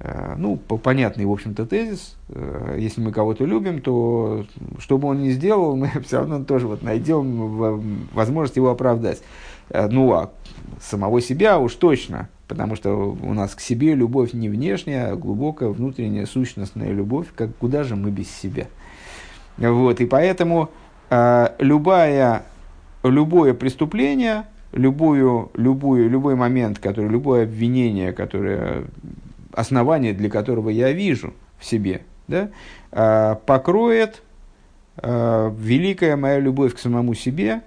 Э, 0.00 0.34
ну, 0.36 0.56
понятный, 0.56 1.24
в 1.24 1.32
общем-то, 1.32 1.64
тезис. 1.64 2.16
Э, 2.28 2.76
если 2.78 3.00
мы 3.00 3.12
кого-то 3.12 3.44
любим, 3.44 3.80
то 3.80 4.44
что 4.78 4.98
бы 4.98 5.08
он 5.08 5.22
ни 5.22 5.30
сделал, 5.30 5.76
мы 5.76 5.90
все 6.04 6.18
равно 6.18 6.44
тоже 6.44 6.66
вот 6.66 6.82
найдем 6.82 8.06
возможность 8.12 8.56
его 8.56 8.70
оправдать. 8.70 9.22
Э, 9.70 9.88
ну, 9.88 10.12
а 10.12 10.30
самого 10.80 11.20
себя 11.20 11.58
уж 11.58 11.74
точно, 11.74 12.28
потому 12.48 12.74
что 12.74 13.16
у 13.22 13.32
нас 13.32 13.54
к 13.54 13.60
себе 13.60 13.94
любовь 13.94 14.32
не 14.32 14.48
внешняя, 14.48 15.12
а 15.12 15.16
глубокая 15.16 15.68
внутренняя 15.68 16.26
сущностная 16.26 16.90
любовь, 16.90 17.28
как 17.34 17.56
куда 17.56 17.84
же 17.84 17.94
мы 17.94 18.10
без 18.10 18.28
себя. 18.28 18.66
Вот, 19.56 20.00
и 20.00 20.06
поэтому 20.06 20.70
Э, 20.70 20.87
любая, 21.10 22.42
любое 23.02 23.54
преступление, 23.54 24.44
любую, 24.72 25.50
любую, 25.54 26.08
любой 26.10 26.34
момент, 26.34 26.78
который, 26.78 27.08
любое 27.10 27.44
обвинение, 27.44 28.12
которое, 28.12 28.84
основание 29.52 30.12
для 30.12 30.28
которого 30.28 30.70
я 30.70 30.92
вижу 30.92 31.34
в 31.58 31.64
себе, 31.64 32.02
да, 32.26 32.50
э, 32.92 33.36
покроет 33.46 34.22
э, 34.96 35.52
великая 35.58 36.16
моя 36.16 36.38
любовь 36.40 36.74
к 36.74 36.78
самому 36.78 37.14
себе, 37.14 37.62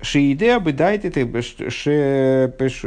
Шиидея 0.00 0.58
бы 0.58 0.72
это, 0.72 1.42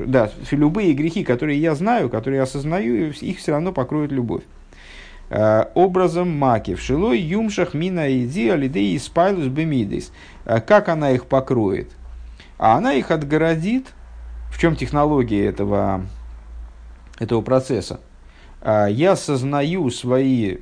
да, 0.06 0.32
любые 0.52 0.94
грехи, 0.94 1.24
которые 1.24 1.62
я 1.62 1.76
знаю, 1.76 2.10
которые 2.10 2.38
я 2.38 2.44
осознаю, 2.44 3.12
их 3.12 3.38
все 3.38 3.54
равно 3.54 3.72
покроет 3.72 4.12
любовь. 4.12 4.44
Э, 5.38 5.66
образом 5.74 6.30
маки. 6.30 6.76
В 6.76 6.82
шилой 6.82 7.20
юмшах 7.20 7.74
мина 7.74 8.10
иди 8.24 8.48
алидей 8.48 8.98
спайлус 8.98 9.48
бемидис. 9.48 10.14
Э, 10.46 10.62
как 10.62 10.88
она 10.88 11.12
их 11.12 11.26
покроет? 11.26 11.92
А 12.58 12.78
она 12.78 12.94
их 12.94 13.12
отгородит. 13.12 13.88
В 14.50 14.58
чем 14.58 14.78
технология 14.78 15.46
этого, 15.46 16.06
этого 17.20 17.42
процесса? 17.42 18.00
Э, 18.62 18.88
я 18.90 19.12
осознаю 19.12 19.90
свои 19.90 20.60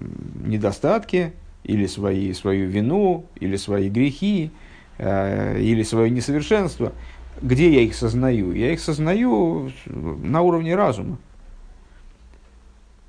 недостатки, 0.00 1.32
или 1.62 1.86
свои, 1.86 2.34
свою 2.34 2.68
вину, 2.68 3.24
или 3.36 3.56
свои 3.56 3.88
грехи, 3.88 4.50
или 4.98 5.82
свое 5.82 6.10
несовершенство. 6.10 6.92
Где 7.40 7.72
я 7.72 7.80
их 7.80 7.94
сознаю? 7.94 8.52
Я 8.52 8.74
их 8.74 8.80
сознаю 8.80 9.72
на 9.86 10.42
уровне 10.42 10.76
разума. 10.76 11.16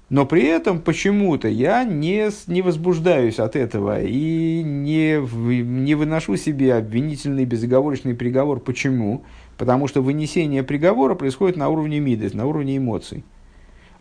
Но 0.09 0.25
при 0.27 0.43
этом 0.43 0.81
почему-то 0.81 1.47
я 1.47 1.83
не, 1.83 2.29
не 2.47 2.61
возбуждаюсь 2.61 3.39
от 3.39 3.55
этого 3.55 4.01
и 4.03 4.61
не, 4.63 5.17
не 5.63 5.95
выношу 5.95 6.37
себе 6.37 6.75
обвинительный 6.75 7.45
безоговорочный 7.45 8.13
приговор. 8.13 8.59
Почему? 8.59 9.23
Потому 9.57 9.87
что 9.87 10.01
вынесение 10.01 10.61
приговора 10.61 11.15
происходит 11.15 11.57
на 11.57 11.69
уровне 11.69 11.99
мидес, 11.99 12.33
на 12.33 12.45
уровне 12.45 12.77
эмоций. 12.77 13.23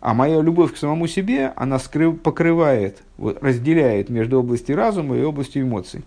А 0.01 0.13
моя 0.13 0.43
любовь 0.43 0.75
к 0.75 0.77
самому 0.77 1.07
себе, 1.07 1.55
она 1.57 1.79
скрыв, 1.79 2.21
покрывает, 2.21 3.03
вот, 3.17 3.43
разделяет 3.43 4.11
между 4.11 4.41
областью 4.41 4.77
разума 4.77 5.17
и 5.17 5.23
областью 5.23 5.63
эмоций. 5.63 6.03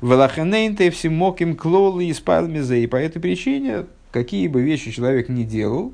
Велахенейнте 0.00 0.90
всемоким 0.90 1.56
клолы 1.56 2.06
и 2.06 2.14
спайлмизе. 2.14 2.82
И 2.82 2.86
по 2.86 2.96
этой 2.96 3.20
причине, 3.20 3.84
какие 4.12 4.48
бы 4.48 4.62
вещи 4.62 4.90
человек 4.92 5.28
не 5.28 5.44
делал, 5.44 5.92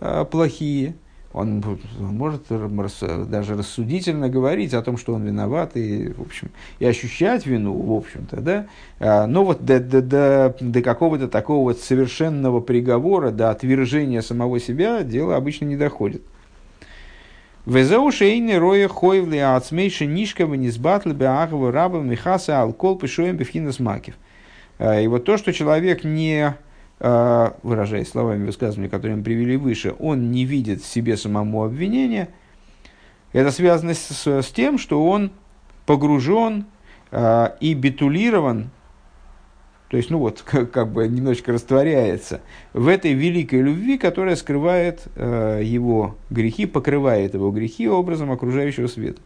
а, 0.00 0.24
плохие, 0.24 0.96
он 1.32 1.62
может 1.98 2.42
даже 2.48 3.56
рассудительно 3.56 4.28
говорить 4.28 4.74
о 4.74 4.82
том, 4.82 4.98
что 4.98 5.14
он 5.14 5.24
виноват, 5.24 5.76
и, 5.76 6.12
в 6.12 6.20
общем, 6.20 6.50
и 6.78 6.86
ощущать 6.86 7.46
вину, 7.46 7.72
в 7.74 7.92
общем-то, 7.92 8.40
да, 8.40 8.66
а, 9.00 9.26
но 9.26 9.44
вот 9.44 9.64
до, 9.64 9.80
до, 9.80 10.02
до, 10.02 10.56
до 10.60 10.82
какого-то 10.82 11.28
такого 11.28 11.62
вот 11.62 11.80
совершенного 11.80 12.60
приговора, 12.60 13.30
до 13.30 13.50
отвержения 13.50 14.20
самого 14.20 14.60
себя 14.60 15.02
дело 15.02 15.36
обычно 15.36 15.64
не 15.64 15.76
доходит. 15.76 16.22
Везеушейны 17.64 18.58
роя 18.58 18.88
хойвли 18.88 19.38
ацмейши 19.38 20.04
нишкова 20.04 20.54
низбатли 20.54 21.12
беагова 21.12 21.70
раба 21.70 22.00
михаса 22.00 22.60
алкол 22.60 22.98
пишоем 22.98 23.36
бифхинас 23.36 23.78
макив. 23.78 24.14
А, 24.78 25.00
и 25.00 25.06
вот 25.06 25.24
то, 25.24 25.38
что 25.38 25.52
человек 25.52 26.04
не 26.04 26.56
выражаясь 27.02 28.08
словами 28.10 28.46
высказывания, 28.46 28.88
которые 28.88 29.16
мы 29.16 29.24
привели 29.24 29.56
выше, 29.56 29.92
он 29.98 30.30
не 30.30 30.44
видит 30.44 30.82
в 30.82 30.86
себе 30.86 31.16
самому 31.16 31.64
обвинения, 31.64 32.28
это 33.32 33.50
связано 33.50 33.94
с, 33.94 34.26
с 34.26 34.52
тем, 34.52 34.78
что 34.78 35.04
он 35.04 35.32
погружен 35.84 36.66
э, 37.10 37.48
и 37.60 37.74
битулирован, 37.74 38.70
то 39.88 39.98
есть, 39.98 40.08
ну 40.08 40.18
вот, 40.18 40.42
как, 40.46 40.70
как 40.70 40.92
бы 40.92 41.06
немножечко 41.06 41.52
растворяется 41.52 42.40
в 42.72 42.88
этой 42.88 43.12
великой 43.12 43.60
любви, 43.60 43.98
которая 43.98 44.36
скрывает 44.36 45.06
э, 45.16 45.60
его 45.62 46.16
грехи, 46.30 46.66
покрывает 46.66 47.34
его 47.34 47.50
грехи 47.50 47.88
образом 47.88 48.30
окружающего 48.30 48.86
света. 48.86 49.20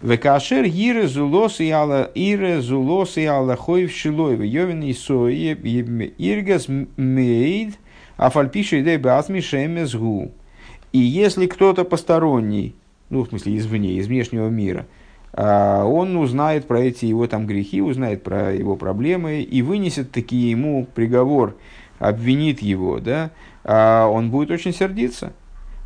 Векашер 0.00 0.64
ире 0.64 1.08
зулос 1.08 1.60
и 1.60 1.70
ала 1.70 2.10
ире 2.14 2.60
зулос 2.60 3.16
и 3.16 3.24
ала 3.24 3.56
хоев 3.56 3.92
шилой 3.92 4.36
в 4.36 4.42
йовен 4.42 4.82
и 4.82 4.92
сое 4.92 5.54
иргас 5.54 6.68
мейд 6.96 7.74
а 8.18 8.30
фальпиша 8.30 8.80
идей 8.80 8.98
базми 8.98 9.40
шемес 9.40 9.94
гу. 9.94 10.32
И 10.92 10.98
если 10.98 11.46
кто-то 11.46 11.84
посторонний, 11.84 12.74
ну, 13.10 13.22
в 13.22 13.28
смысле, 13.28 13.56
извне, 13.56 13.94
из 13.94 14.08
внешнего 14.08 14.48
мира, 14.48 14.86
а, 15.32 15.84
он 15.84 16.16
узнает 16.16 16.66
про 16.66 16.80
эти 16.80 17.06
его 17.06 17.26
там 17.26 17.46
грехи, 17.46 17.80
узнает 17.80 18.22
про 18.22 18.52
его 18.52 18.76
проблемы 18.76 19.40
и 19.42 19.62
вынесет 19.62 20.10
таки 20.10 20.36
ему 20.36 20.86
приговор, 20.94 21.56
обвинит 21.98 22.60
его, 22.60 22.98
да, 22.98 23.30
а 23.64 24.08
он 24.08 24.30
будет 24.30 24.50
очень 24.50 24.74
сердиться. 24.74 25.32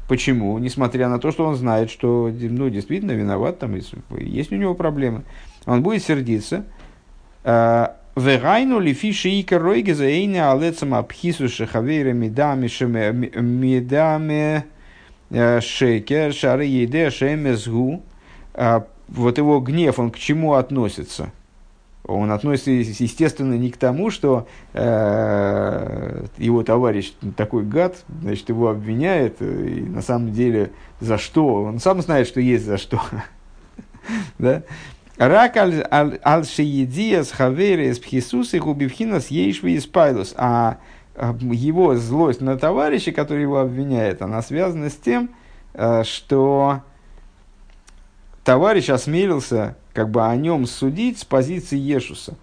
Почему? 0.09 0.59
Несмотря 0.59 1.09
на 1.09 1.18
то, 1.18 1.30
что 1.30 1.47
он 1.47 1.54
знает, 1.56 1.90
что 1.90 2.30
ну, 2.32 2.68
действительно 2.68 3.12
виноват, 3.12 3.59
там 3.59 3.75
есть 3.75 4.52
у 4.52 4.56
него 4.56 4.75
проблемы. 4.75 5.23
Он 5.66 5.82
будет 5.82 6.02
сердиться. 6.02 6.64
А, 7.44 7.97
Вегайну 8.14 8.78
лифиши 8.78 9.30
и 9.30 9.42
коройги 9.42 9.92
за 9.92 10.04
эйне 10.04 10.44
алецам 10.44 10.92
абхису 10.92 11.49
шахавейра 11.49 12.12
медами 12.12 12.68
медами 13.40 14.64
э, 15.30 15.61
шекер 15.61 16.35
шары 16.35 16.66
еде 16.66 17.11
шемезгу. 17.11 18.02
А, 18.52 18.87
вот 19.09 19.38
его 19.38 19.61
гнев, 19.61 19.99
он 19.99 20.11
к 20.11 20.18
чему 20.18 20.54
относится? 20.54 21.32
Он 22.14 22.31
относится, 22.31 22.71
естественно, 22.71 23.54
не 23.54 23.71
к 23.71 23.76
тому, 23.76 24.11
что 24.11 24.47
э, 24.73 26.26
его 26.38 26.62
товарищ 26.62 27.12
такой 27.37 27.64
гад, 27.64 27.97
значит, 28.21 28.49
его 28.49 28.69
обвиняет, 28.69 29.40
и 29.40 29.83
на 29.83 30.02
самом 30.02 30.33
деле 30.33 30.73
за 31.00 31.19
что? 31.19 31.64
Он 31.64 31.78
сам 31.78 32.02
знает, 32.02 32.26
что 32.26 32.40
есть 32.40 32.64
за 32.64 32.78
что. 32.78 33.00
да? 34.38 34.62
Рак 35.19 35.57
аль 35.57 36.47
шиедиас 36.47 37.31
хаверес 37.31 37.99
пхисус 37.99 38.54
и 38.54 38.59
губивхинас 38.59 39.28
ейшви 39.28 39.76
испайлус. 39.76 40.35
А 40.37 40.78
его 41.40 41.95
злость 41.97 42.40
на 42.40 42.59
товарища, 42.59 43.12
который 43.12 43.42
его 43.42 43.61
обвиняет, 43.61 44.23
она 44.23 44.42
связана 44.42 44.88
с 44.88 44.97
тем, 44.97 45.31
э, 45.75 46.04
что 46.04 46.81
товарищ 48.45 48.88
осмелился 48.88 49.76
как 49.92 50.11
бы 50.11 50.26
о 50.26 50.34
нем 50.37 50.66
судить 50.66 51.18
с 51.18 51.25
позиции 51.25 51.78
Ешуса. 51.78 52.34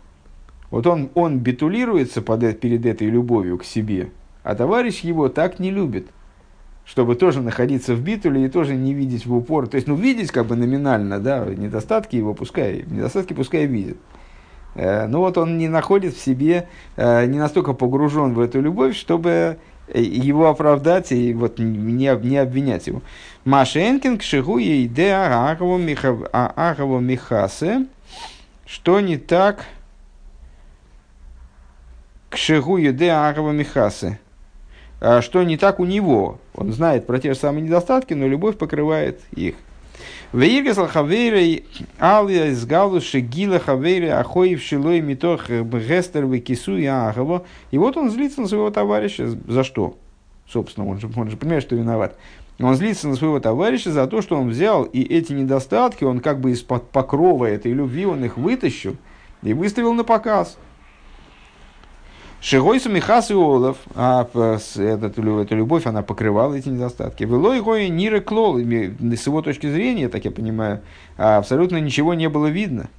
Вот 0.72 0.86
он, 0.86 1.10
он 1.16 1.40
битулируется 1.40 2.22
под, 2.22 2.60
перед 2.60 2.86
этой 2.86 3.10
любовью 3.10 3.58
к 3.58 3.64
себе, 3.64 4.12
а 4.44 4.56
товарищ 4.56 5.02
его 5.02 5.30
так 5.30 5.60
не 5.60 5.72
любит, 5.72 6.08
чтобы 6.86 7.16
тоже 7.16 7.42
находиться 7.42 7.96
в 7.96 8.02
битуле 8.02 8.46
и 8.46 8.50
тоже 8.50 8.76
не 8.76 8.94
видеть 8.94 9.26
в 9.26 9.36
упор. 9.36 9.68
То 9.68 9.76
есть, 9.76 9.88
ну, 9.88 9.96
видеть 9.96 10.32
как 10.32 10.46
бы 10.46 10.56
номинально, 10.56 11.20
да, 11.20 11.46
недостатки 11.46 12.16
его 12.16 12.34
пускай, 12.34 12.84
недостатки 12.88 13.34
пускай 13.34 13.66
видит. 13.66 13.98
Э, 14.76 15.08
но 15.08 15.20
вот 15.22 15.38
он 15.38 15.58
не 15.58 15.68
находит 15.68 16.14
в 16.14 16.22
себе, 16.22 16.68
э, 16.96 17.26
не 17.26 17.40
настолько 17.40 17.74
погружен 17.74 18.34
в 18.34 18.40
эту 18.40 18.62
любовь, 18.62 18.96
чтобы 18.96 19.58
его 19.94 20.50
оправдать 20.50 21.12
и 21.12 21.34
вот 21.34 21.60
не, 21.60 22.08
не 22.08 22.38
обвинять 22.38 22.88
его. 22.88 23.02
Машенкин 23.46 24.18
к 24.18 24.24
шигу 24.24 24.60
иде 24.60 25.14
агаво 25.14 25.78
михасе, 27.00 27.86
что 28.66 29.00
не 29.00 29.18
так 29.18 29.66
к 32.30 32.38
шигу 32.38 32.78
еде 32.78 33.12
агаво 33.12 33.52
михасе, 33.52 34.20
а 35.02 35.22
что 35.22 35.44
не 35.44 35.58
так 35.58 35.80
у 35.80 35.86
него. 35.86 36.40
Он 36.54 36.72
знает 36.72 37.08
про 37.08 37.20
те 37.20 37.34
же 37.34 37.40
самые 37.40 37.64
недостатки, 37.64 38.14
но 38.14 38.28
любовь 38.28 38.58
покрывает 38.58 39.22
их. 39.32 39.56
Вейгасал 40.34 40.88
хавейрей 40.88 41.66
алия 41.98 42.48
из 42.48 42.66
галуши 42.66 43.20
гила 43.20 43.60
хавейрей 43.60 44.14
ахоев 44.14 44.62
шилой 44.62 45.02
митох 45.02 45.50
бгестер 45.50 46.26
векису 46.26 46.78
и 46.78 46.86
ахово. 46.86 47.46
И 47.72 47.78
вот 47.78 47.98
он 47.98 48.12
злится 48.12 48.42
на 48.42 48.48
своего 48.48 48.70
товарища. 48.70 49.30
За 49.48 49.64
что? 49.64 49.98
Собственно, 50.48 50.88
он 50.88 51.00
же, 51.00 51.10
он 51.16 51.30
же 51.30 51.38
понимает, 51.38 51.64
что 51.64 51.76
виноват. 51.76 52.18
Он 52.60 52.76
злится 52.76 53.08
на 53.08 53.16
своего 53.16 53.40
товарища 53.40 53.92
за 53.92 54.06
то, 54.08 54.22
что 54.22 54.36
он 54.36 54.50
взял, 54.50 54.84
и 54.84 55.02
эти 55.02 55.32
недостатки, 55.32 56.04
он 56.04 56.20
как 56.20 56.42
бы 56.42 56.52
из-под 56.52 56.90
покрова 56.90 57.46
этой 57.46 57.72
любви, 57.72 58.06
он 58.06 58.26
их 58.26 58.36
вытащил 58.36 58.98
и 59.44 59.54
выставил 59.54 59.94
на 59.94 60.04
показ. 60.04 60.58
Шигойсу 62.42 62.90
Михас 62.90 63.32
и 63.32 63.34
Олов, 63.34 63.78
а 63.96 64.28
этот, 64.34 65.18
эта 65.18 65.56
любовь, 65.56 65.86
она 65.86 66.02
покрывала 66.04 66.54
эти 66.54 66.70
недостатки. 66.70 67.24
Велой 67.24 67.62
Гои 67.62 67.88
Нира 67.88 68.22
Клол, 68.22 68.60
с 68.60 69.28
его 69.28 69.42
точки 69.42 69.70
зрения, 69.70 70.08
так 70.08 70.24
я 70.24 70.32
понимаю, 70.32 70.82
абсолютно 71.18 71.78
ничего 71.78 72.14
не 72.14 72.30
было 72.30 72.48
видно. 72.48 72.90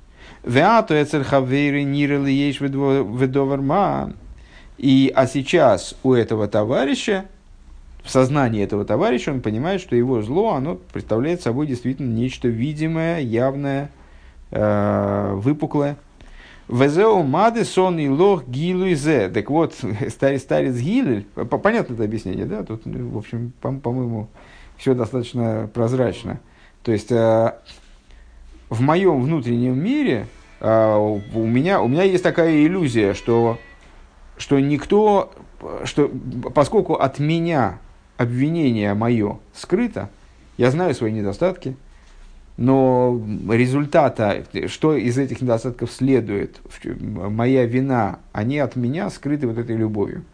Веато 0.44 1.02
Эцерхавейры 1.02 1.82
Нира 1.84 2.18
Лиеш 2.18 2.60
Ведоверма. 2.60 4.12
И, 4.76 5.12
а 5.14 5.26
сейчас 5.26 5.94
у 6.02 6.14
этого 6.14 6.48
товарища 6.48 7.26
в 8.02 8.10
сознании 8.10 8.62
этого 8.62 8.84
товарища 8.84 9.30
он 9.30 9.40
понимает, 9.40 9.80
что 9.80 9.94
его 9.94 10.22
зло, 10.22 10.54
оно 10.54 10.76
представляет 10.76 11.42
собой 11.42 11.66
действительно 11.66 12.12
нечто 12.12 12.48
видимое, 12.48 13.20
явное, 13.20 13.90
э, 14.50 15.32
выпуклое. 15.34 15.96
Везеу 16.70 17.22
мады 17.24 17.64
сон 17.64 17.98
и 17.98 18.08
лох 18.08 18.46
гилу 18.46 18.94
зе. 18.94 19.28
Так 19.28 19.50
вот, 19.50 19.74
старец, 20.08 20.42
старец 20.42 20.76
Гилель, 20.76 21.24
понятно 21.62 21.94
это 21.94 22.04
объяснение, 22.04 22.46
да? 22.46 22.62
Тут, 22.62 22.82
в 22.84 23.18
общем, 23.18 23.52
по- 23.60 23.72
по-моему, 23.72 24.28
все 24.76 24.94
достаточно 24.94 25.68
прозрачно. 25.74 26.38
То 26.84 26.92
есть, 26.92 27.10
э, 27.10 27.54
в 28.68 28.80
моем 28.80 29.20
внутреннем 29.20 29.82
мире 29.82 30.26
э, 30.60 30.96
у, 31.34 31.44
меня, 31.44 31.82
у 31.82 31.88
меня 31.88 32.04
есть 32.04 32.22
такая 32.22 32.64
иллюзия, 32.64 33.14
что, 33.14 33.58
что 34.38 34.60
никто, 34.60 35.32
что 35.84 36.08
поскольку 36.54 36.94
от 36.94 37.18
меня 37.18 37.78
обвинение 38.16 38.94
мое 38.94 39.38
скрыто, 39.54 40.08
я 40.56 40.70
знаю 40.70 40.94
свои 40.94 41.10
недостатки, 41.10 41.74
но 42.60 43.18
результата, 43.50 44.44
что 44.66 44.94
из 44.94 45.16
этих 45.16 45.40
недостатков 45.40 45.90
следует, 45.90 46.60
моя 46.84 47.64
вина, 47.64 48.18
они 48.32 48.58
от 48.58 48.76
меня 48.76 49.08
скрыты 49.08 49.46
вот 49.46 49.56
этой 49.56 49.76
любовью. 49.76 50.24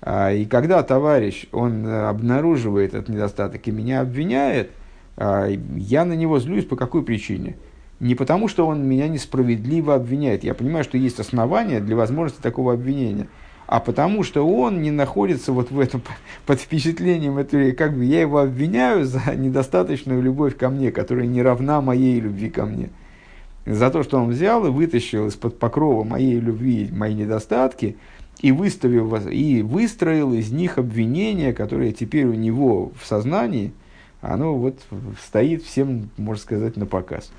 А, 0.00 0.32
и 0.32 0.46
когда 0.46 0.82
товарищ, 0.82 1.44
он 1.52 1.86
обнаруживает 1.86 2.94
этот 2.94 3.10
недостаток 3.10 3.68
и 3.68 3.70
меня 3.70 4.00
обвиняет, 4.00 4.70
а, 5.18 5.46
я 5.76 6.06
на 6.06 6.14
него 6.14 6.38
злюсь 6.38 6.64
по 6.64 6.74
какой 6.74 7.02
причине? 7.02 7.56
Не 8.00 8.14
потому, 8.14 8.48
что 8.48 8.66
он 8.66 8.88
меня 8.88 9.06
несправедливо 9.08 9.96
обвиняет. 9.96 10.44
Я 10.44 10.54
понимаю, 10.54 10.84
что 10.84 10.96
есть 10.96 11.20
основания 11.20 11.80
для 11.80 11.96
возможности 11.96 12.40
такого 12.40 12.72
обвинения– 12.72 13.28
а 13.66 13.80
потому 13.80 14.22
что 14.22 14.46
он 14.46 14.82
не 14.82 14.90
находится 14.90 15.52
вот 15.52 15.70
в 15.70 15.80
этом 15.80 16.02
под 16.46 16.60
впечатлением 16.60 17.38
этой, 17.38 17.72
как 17.72 17.96
бы 17.96 18.04
я 18.04 18.20
его 18.20 18.38
обвиняю 18.38 19.04
за 19.04 19.34
недостаточную 19.34 20.22
любовь 20.22 20.56
ко 20.56 20.68
мне, 20.68 20.90
которая 20.92 21.26
не 21.26 21.42
равна 21.42 21.80
моей 21.80 22.20
любви 22.20 22.50
ко 22.50 22.66
мне. 22.66 22.90
За 23.64 23.90
то, 23.90 24.02
что 24.02 24.18
он 24.18 24.30
взял 24.30 24.66
и 24.66 24.70
вытащил 24.70 25.28
из-под 25.28 25.58
покрова 25.58 26.02
моей 26.02 26.40
любви 26.40 26.88
мои 26.92 27.14
недостатки 27.14 27.96
и, 28.40 28.50
выставил, 28.50 29.14
и 29.28 29.62
выстроил 29.62 30.32
из 30.32 30.50
них 30.50 30.78
обвинение, 30.78 31.52
которое 31.52 31.92
теперь 31.92 32.26
у 32.26 32.34
него 32.34 32.90
в 33.00 33.06
сознании, 33.06 33.72
оно 34.20 34.56
вот 34.56 34.80
стоит 35.24 35.62
всем, 35.62 36.10
можно 36.16 36.42
сказать, 36.42 36.76
на 36.76 36.86
показ. 36.86 37.30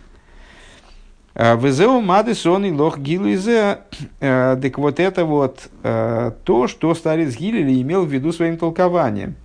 Э, 1.35 1.57
Везеу 1.57 2.01
мады 2.01 2.35
сон 2.35 2.65
и 2.65 2.71
лох 2.71 2.99
гилуизе. 2.99 3.79
Э, 4.19 4.57
так 4.61 4.77
вот 4.77 4.99
это 4.99 5.25
вот 5.25 5.69
э, 5.83 6.31
то, 6.43 6.67
что 6.67 6.93
старец 6.93 7.35
Гилели 7.35 7.81
имел 7.81 8.05
в 8.05 8.11
виду 8.11 8.31
своим 8.31 8.57
толкованием. 8.57 9.35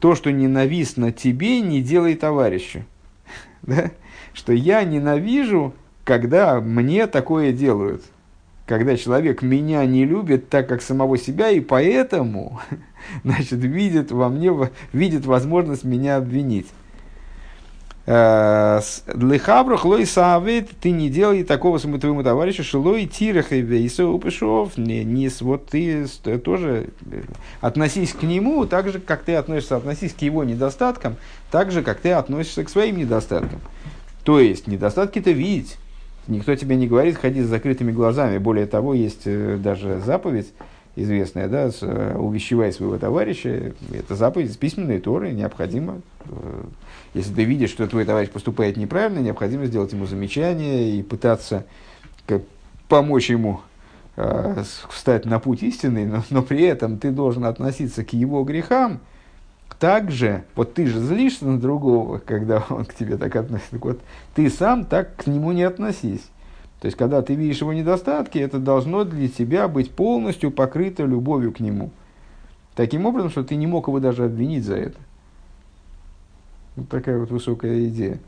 То, 0.00 0.14
что 0.14 0.32
ненавистно 0.32 1.12
тебе, 1.12 1.60
не 1.60 1.82
делай 1.82 2.14
товарищу. 2.14 2.84
да? 3.62 3.90
Что 4.32 4.52
я 4.52 4.82
ненавижу, 4.84 5.74
когда 6.04 6.60
мне 6.60 7.06
такое 7.06 7.52
делают. 7.52 8.02
Когда 8.66 8.96
человек 8.96 9.40
меня 9.42 9.84
не 9.86 10.04
любит 10.04 10.50
так, 10.50 10.68
как 10.68 10.82
самого 10.82 11.16
себя, 11.18 11.50
и 11.50 11.60
поэтому 11.60 12.60
значит, 13.24 13.58
видит 13.60 14.10
во 14.10 14.28
мне 14.28 14.52
видит 14.92 15.26
возможность 15.26 15.84
меня 15.84 16.16
обвинить. 16.16 16.68
Лихабрах 18.08 19.84
лой 19.84 20.06
савит, 20.06 20.70
ты 20.80 20.92
не 20.92 21.10
делай 21.10 21.44
такого 21.44 21.76
своему 21.76 21.98
твоему 21.98 22.22
товарищу, 22.22 22.64
шилой 22.64 23.04
тирах 23.04 23.52
и 23.52 23.60
вейса 23.60 24.06
упышов, 24.06 24.78
не, 24.78 25.28
вот 25.40 25.66
ты 25.66 26.06
тоже 26.42 26.88
э, 27.10 27.22
относись 27.60 28.14
к 28.14 28.22
нему 28.22 28.64
так 28.64 28.88
же, 28.88 28.98
как 28.98 29.24
ты 29.24 29.34
относишься, 29.34 29.76
относись 29.76 30.14
к 30.14 30.22
его 30.22 30.42
недостаткам, 30.42 31.16
так 31.50 31.70
же, 31.70 31.82
как 31.82 32.00
ты 32.00 32.12
относишься 32.12 32.64
к 32.64 32.70
своим 32.70 32.96
недостаткам. 32.96 33.60
То 34.24 34.40
есть, 34.40 34.66
недостатки-то 34.66 35.30
видеть. 35.30 35.76
Никто 36.28 36.54
тебе 36.54 36.76
не 36.76 36.86
говорит, 36.86 37.18
ходи 37.18 37.42
с 37.42 37.46
закрытыми 37.46 37.92
глазами. 37.92 38.38
Более 38.38 38.66
того, 38.66 38.94
есть 38.94 39.22
э, 39.26 39.58
даже 39.62 40.00
заповедь, 40.00 40.48
известная, 41.02 41.48
да, 41.48 41.70
э, 41.80 42.16
увещевай 42.16 42.72
своего 42.72 42.98
товарища. 42.98 43.72
Это 43.92 44.14
заповедь 44.14 44.50
из 44.50 44.56
письменной 44.56 45.00
Торы, 45.00 45.32
необходимо 45.32 46.00
если 47.14 47.34
ты 47.34 47.44
видишь, 47.44 47.70
что 47.70 47.86
твой 47.86 48.04
товарищ 48.04 48.30
поступает 48.30 48.76
неправильно, 48.76 49.20
необходимо 49.20 49.66
сделать 49.66 49.92
ему 49.92 50.06
замечание 50.06 50.96
и 50.96 51.02
пытаться 51.02 51.64
как, 52.26 52.42
помочь 52.88 53.30
ему 53.30 53.60
э, 54.16 54.62
встать 54.90 55.24
на 55.24 55.38
путь 55.38 55.62
истинный, 55.62 56.06
но, 56.06 56.22
но 56.30 56.42
при 56.42 56.62
этом 56.62 56.98
ты 56.98 57.10
должен 57.10 57.44
относиться 57.44 58.04
к 58.04 58.12
его 58.12 58.44
грехам 58.44 59.00
также, 59.78 60.44
вот 60.56 60.74
ты 60.74 60.86
же 60.86 60.98
злишься 60.98 61.46
на 61.46 61.58
другого, 61.58 62.18
когда 62.18 62.64
он 62.68 62.84
к 62.84 62.94
тебе 62.94 63.16
так 63.16 63.36
относится, 63.36 63.72
так 63.72 63.84
вот 63.84 64.00
ты 64.34 64.50
сам 64.50 64.84
так 64.84 65.16
к 65.16 65.26
нему 65.26 65.52
не 65.52 65.62
относись. 65.62 66.28
То 66.80 66.86
есть, 66.86 66.96
когда 66.96 67.22
ты 67.22 67.34
видишь 67.34 67.60
его 67.60 67.72
недостатки, 67.72 68.38
это 68.38 68.58
должно 68.58 69.04
для 69.04 69.28
тебя 69.28 69.66
быть 69.66 69.90
полностью 69.90 70.50
покрыто 70.50 71.04
любовью 71.04 71.52
к 71.52 71.60
нему. 71.60 71.90
Таким 72.76 73.06
образом, 73.06 73.30
что 73.30 73.42
ты 73.42 73.56
не 73.56 73.66
мог 73.66 73.88
его 73.88 73.98
даже 73.98 74.24
обвинить 74.24 74.64
за 74.64 74.76
это. 74.76 74.98
Вот 76.76 76.88
такая 76.88 77.18
вот 77.18 77.30
высокая 77.30 77.86
идея. 77.86 78.20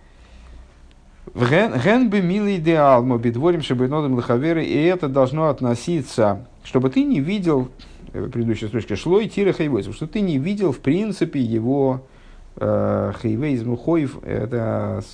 Ген 1.34 2.10
бы 2.10 2.20
милый 2.20 2.56
идеал, 2.56 3.04
мы 3.04 3.18
бедворим, 3.18 3.62
чтобы 3.62 3.86
нодом 3.86 4.14
лохаверы, 4.14 4.64
и 4.64 4.74
это 4.74 5.08
должно 5.08 5.48
относиться, 5.48 6.46
чтобы 6.64 6.90
ты 6.90 7.04
не 7.04 7.20
видел, 7.20 7.70
э, 8.12 8.26
предыдущая 8.26 8.68
строчка, 8.68 8.96
шло 8.96 9.20
и 9.20 9.28
тира 9.28 9.52
хайвойс, 9.52 9.86
что 9.94 10.08
ты 10.08 10.22
не 10.22 10.38
видел, 10.38 10.72
в 10.72 10.80
принципе, 10.80 11.40
его 11.40 12.04
э, 12.56 13.12
хайвейз, 13.20 13.62
мухоев, 13.62 14.24
это 14.24 15.04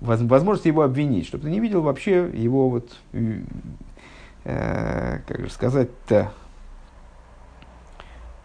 возможность 0.00 0.66
его 0.66 0.82
обвинить, 0.82 1.26
чтобы 1.26 1.44
ты 1.44 1.50
не 1.50 1.60
видел 1.60 1.82
вообще 1.82 2.30
его 2.32 2.70
вот, 2.70 2.96
э, 4.44 5.18
как 5.26 5.40
же 5.40 5.50
сказать-то, 5.50 6.32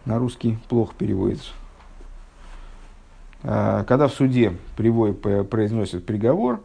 на 0.05 0.17
русский 0.17 0.57
плохо 0.67 0.93
переводится. 0.97 1.51
А, 3.43 3.83
когда 3.85 4.07
в 4.07 4.13
суде 4.13 4.53
приводит, 4.77 5.21
произносит 5.49 6.05
приговор, 6.05 6.61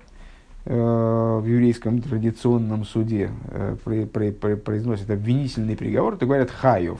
э, 0.65 0.75
в 0.75 1.47
еврейском 1.47 2.03
традиционном 2.03 2.85
суде 2.85 3.31
э, 3.51 3.77
произносит 3.85 5.11
обвинительный 5.11 5.77
приговор, 5.77 6.17
то 6.17 6.27
говорят 6.27 6.51
хаев. 6.51 6.99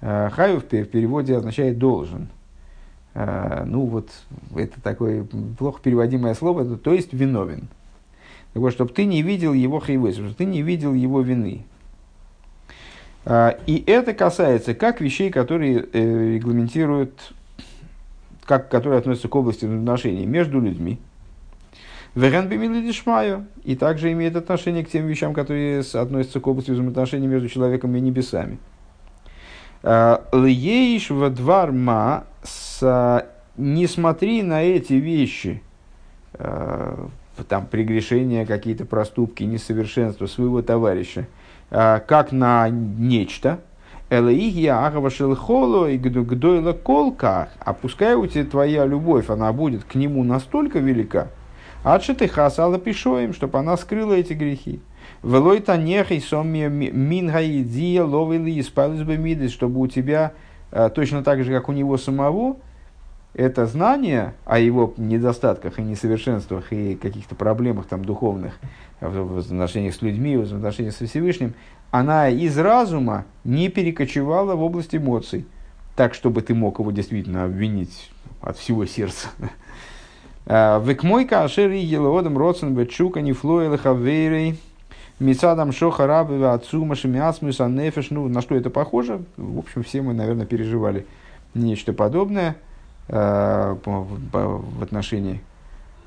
А, 0.00 0.30
хаев 0.30 0.64
в 0.64 0.66
переводе 0.66 1.36
означает 1.36 1.78
должен. 1.78 2.28
А, 3.14 3.64
ну 3.64 3.86
вот, 3.86 4.10
это 4.56 4.80
такое 4.80 5.26
плохо 5.58 5.80
переводимое 5.82 6.34
слово, 6.34 6.76
то 6.76 6.92
есть 6.92 7.12
виновен. 7.12 7.68
Вот, 8.54 8.72
чтобы 8.72 8.92
ты 8.92 9.04
не 9.04 9.22
видел 9.22 9.52
его 9.52 9.80
хайвы, 9.80 10.12
чтобы 10.12 10.34
ты 10.34 10.44
не 10.44 10.62
видел 10.62 10.94
его 10.94 11.20
вины. 11.20 11.64
И 13.26 13.84
это 13.86 14.12
касается 14.12 14.74
как 14.74 15.00
вещей, 15.00 15.30
которые 15.30 15.86
э, 15.92 16.34
регламентируют 16.34 17.32
как, 18.44 18.68
которые 18.68 18.98
относятся 18.98 19.28
к 19.28 19.34
области 19.34 19.64
отношений 19.64 20.26
между 20.26 20.60
людьми. 20.60 20.98
И 22.14 23.76
также 23.76 24.12
имеет 24.12 24.36
отношение 24.36 24.84
к 24.84 24.90
тем 24.90 25.06
вещам, 25.06 25.34
которые 25.34 25.80
относятся 25.80 26.38
к 26.40 26.46
области 26.46 26.70
взаимоотношений 26.70 27.26
между 27.26 27.48
человеком 27.48 27.96
и 27.96 28.00
небесами. 28.00 28.58
А, 29.82 30.22
Лееш 30.32 31.10
вадварма, 32.44 33.26
не 33.56 33.86
смотри 33.86 34.42
на 34.42 34.62
эти 34.62 34.94
вещи, 34.94 35.62
а, 36.34 37.08
там 37.48 37.66
прегрешения, 37.66 38.46
какие-то 38.46 38.84
проступки, 38.84 39.42
несовершенства 39.42 40.26
своего 40.26 40.62
товарища, 40.62 41.26
а, 41.70 42.00
как 42.00 42.32
на 42.32 42.68
нечто– 42.68 43.60
Элаигия 44.10 44.86
Агава 44.86 45.10
Шелхоло 45.10 45.90
и 45.90 45.96
Гдойла 45.96 46.72
Колка, 46.72 47.48
а 47.58 47.72
пускай 47.72 48.14
у 48.14 48.26
тебя 48.26 48.44
твоя 48.44 48.86
любовь, 48.86 49.30
она 49.30 49.52
будет 49.52 49.84
к 49.84 49.94
нему 49.94 50.24
настолько 50.24 50.78
велика, 50.78 51.28
а 51.82 51.98
ты 52.14 52.28
хасала 52.28 52.78
пишоем, 52.78 53.32
чтобы 53.32 53.58
она 53.58 53.76
скрыла 53.76 54.12
эти 54.12 54.34
грехи. 54.34 54.80
Велой 55.22 55.60
танехай 55.60 56.20
сомми 56.20 56.68
мингаидия 56.68 58.04
ловили 58.04 58.60
испалис 58.60 59.02
бы 59.02 59.16
чтобы 59.48 59.80
у 59.80 59.86
тебя 59.86 60.32
э, 60.32 60.34
точно 60.70 61.22
так 61.22 61.42
же, 61.44 61.52
как 61.52 61.68
у 61.68 61.72
него 61.72 61.96
самого, 61.96 62.56
это 63.34 63.66
знание 63.66 64.34
о 64.44 64.58
его 64.58 64.94
недостатках 64.96 65.78
и 65.78 65.82
несовершенствах 65.82 66.72
и 66.72 66.94
каких-то 66.94 67.34
проблемах 67.34 67.86
там, 67.86 68.04
духовных 68.04 68.54
в 69.00 69.38
отношениях 69.38 69.94
с 69.94 70.02
людьми, 70.02 70.36
в 70.36 70.42
отношениях 70.42 70.94
со 70.94 71.06
Всевышним, 71.06 71.54
она 71.90 72.28
из 72.28 72.56
разума 72.58 73.24
не 73.44 73.68
перекочевала 73.68 74.54
в 74.54 74.62
область 74.62 74.94
эмоций, 74.94 75.46
так, 75.96 76.14
чтобы 76.14 76.42
ты 76.42 76.54
мог 76.54 76.78
его 76.78 76.90
действительно 76.90 77.44
обвинить 77.44 78.10
от 78.40 78.56
всего 78.56 78.86
сердца. 78.86 79.28
А, 80.46 80.80
Векмойка 80.84 81.44
ашери 81.44 81.78
елоодам 81.78 82.38
родсен 82.38 82.74
бетшука 82.74 83.20
не 83.20 83.32
мицадам 85.20 85.72
шоха 85.72 86.06
рабы 86.06 86.46
отцу 86.52 86.84
машемиасмус 86.84 87.60
аннефеш. 87.60 88.10
Ну, 88.10 88.28
на 88.28 88.40
что 88.40 88.54
это 88.54 88.70
похоже? 88.70 89.22
В 89.36 89.58
общем, 89.58 89.82
все 89.82 90.02
мы, 90.02 90.14
наверное, 90.14 90.46
переживали 90.46 91.06
нечто 91.54 91.92
подобное 91.92 92.56
э, 93.08 93.76
в 93.84 94.82
отношении 94.82 95.40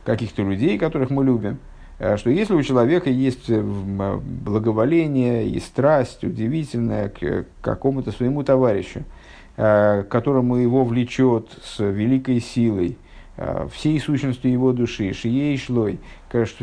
каких-то 0.03 0.41
людей, 0.41 0.77
которых 0.77 1.09
мы 1.09 1.23
любим. 1.23 1.59
Э, 1.99 2.17
что 2.17 2.29
если 2.29 2.53
у 2.53 2.61
человека 2.61 3.09
есть 3.09 3.49
э, 3.49 3.61
благоволение 3.61 5.47
и 5.47 5.59
страсть 5.59 6.23
удивительная 6.23 7.09
к 7.09 7.45
какому-то 7.61 8.11
своему 8.11 8.43
товарищу, 8.43 9.03
э, 9.55 10.03
которому 10.09 10.57
его 10.57 10.83
влечет 10.83 11.49
с 11.63 11.83
великой 11.83 12.41
силой, 12.41 12.97
всей 13.71 13.99
сущностью 13.99 14.51
его 14.51 14.73
души, 14.73 15.13
шией 15.13 15.55
шлой, 15.59 15.99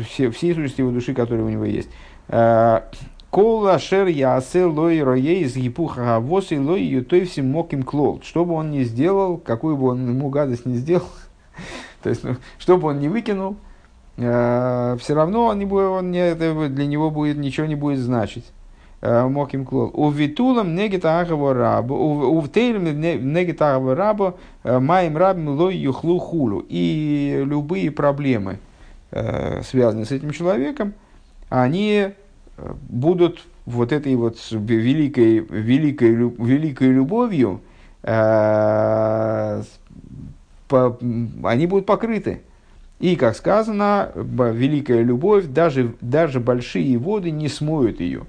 все, 0.09 0.29
всей 0.29 0.53
сущностью 0.53 0.83
его 0.83 0.93
души, 0.93 1.13
которая 1.13 1.45
у 1.45 1.49
него 1.49 1.63
есть. 1.63 1.87
Кола 2.27 3.79
шер 3.79 4.07
ясе 4.07 4.63
лой 4.63 5.03
роей 5.03 5.43
из 5.43 5.55
гипуха 5.55 6.15
авосы 6.15 6.59
лой 6.59 6.83
ютой 6.83 7.25
всем 7.25 7.51
моким 7.51 7.83
клол. 7.83 8.21
Что 8.23 8.45
бы 8.45 8.53
он 8.53 8.71
ни 8.71 8.83
сделал, 8.83 9.37
какую 9.37 9.75
бы 9.77 9.87
он 9.87 10.07
ему 10.07 10.29
гадость 10.29 10.65
не 10.65 10.75
сделал, 10.75 11.07
то 12.03 12.09
есть, 12.09 12.23
ну, 12.23 12.37
что 12.57 12.77
бы 12.77 12.87
он 12.87 12.99
ни 12.99 13.09
выкинул, 13.09 13.57
Э, 14.17 14.95
все 14.99 15.13
равно 15.13 15.47
он 15.47 15.59
не 15.59 15.65
будет, 15.65 15.87
он 15.87 16.11
не, 16.11 16.19
это 16.19 16.69
для 16.69 16.85
него 16.85 17.11
будет, 17.11 17.37
ничего 17.37 17.65
не 17.65 17.75
будет 17.75 17.99
значить. 17.99 18.45
Э, 19.01 19.27
Моким 19.27 19.65
клол. 19.65 19.91
У 19.93 20.09
витулам 20.09 20.75
негита 20.75 21.19
ахава 21.19 21.53
рабу, 21.53 21.95
у 21.95 22.41
втейлем 22.41 22.83
негита 23.33 23.71
ахава 23.71 23.95
рабу, 23.95 24.35
э, 24.63 24.79
маем 24.79 25.17
рабим 25.17 25.49
лой 25.49 25.75
юхлу 25.75 26.19
хулу. 26.19 26.65
И 26.69 27.41
любые 27.45 27.91
проблемы, 27.91 28.59
связанные 29.11 30.05
с 30.05 30.11
этим 30.11 30.31
человеком, 30.31 30.93
они 31.49 32.13
будут 32.89 33.45
вот 33.65 33.91
этой 33.91 34.15
вот 34.15 34.37
великой, 34.51 35.39
великой, 35.39 36.11
великой 36.11 36.91
любовью, 36.91 37.61
они 38.01 39.63
будут 41.67 41.85
покрыты. 41.85 42.41
И, 42.99 43.15
как 43.15 43.35
сказано, 43.35 44.11
великая 44.15 45.01
любовь, 45.01 45.45
даже, 45.47 45.93
даже 46.01 46.39
большие 46.39 46.97
воды 46.97 47.31
не 47.31 47.49
смоют 47.49 47.99
ее. 47.99 48.23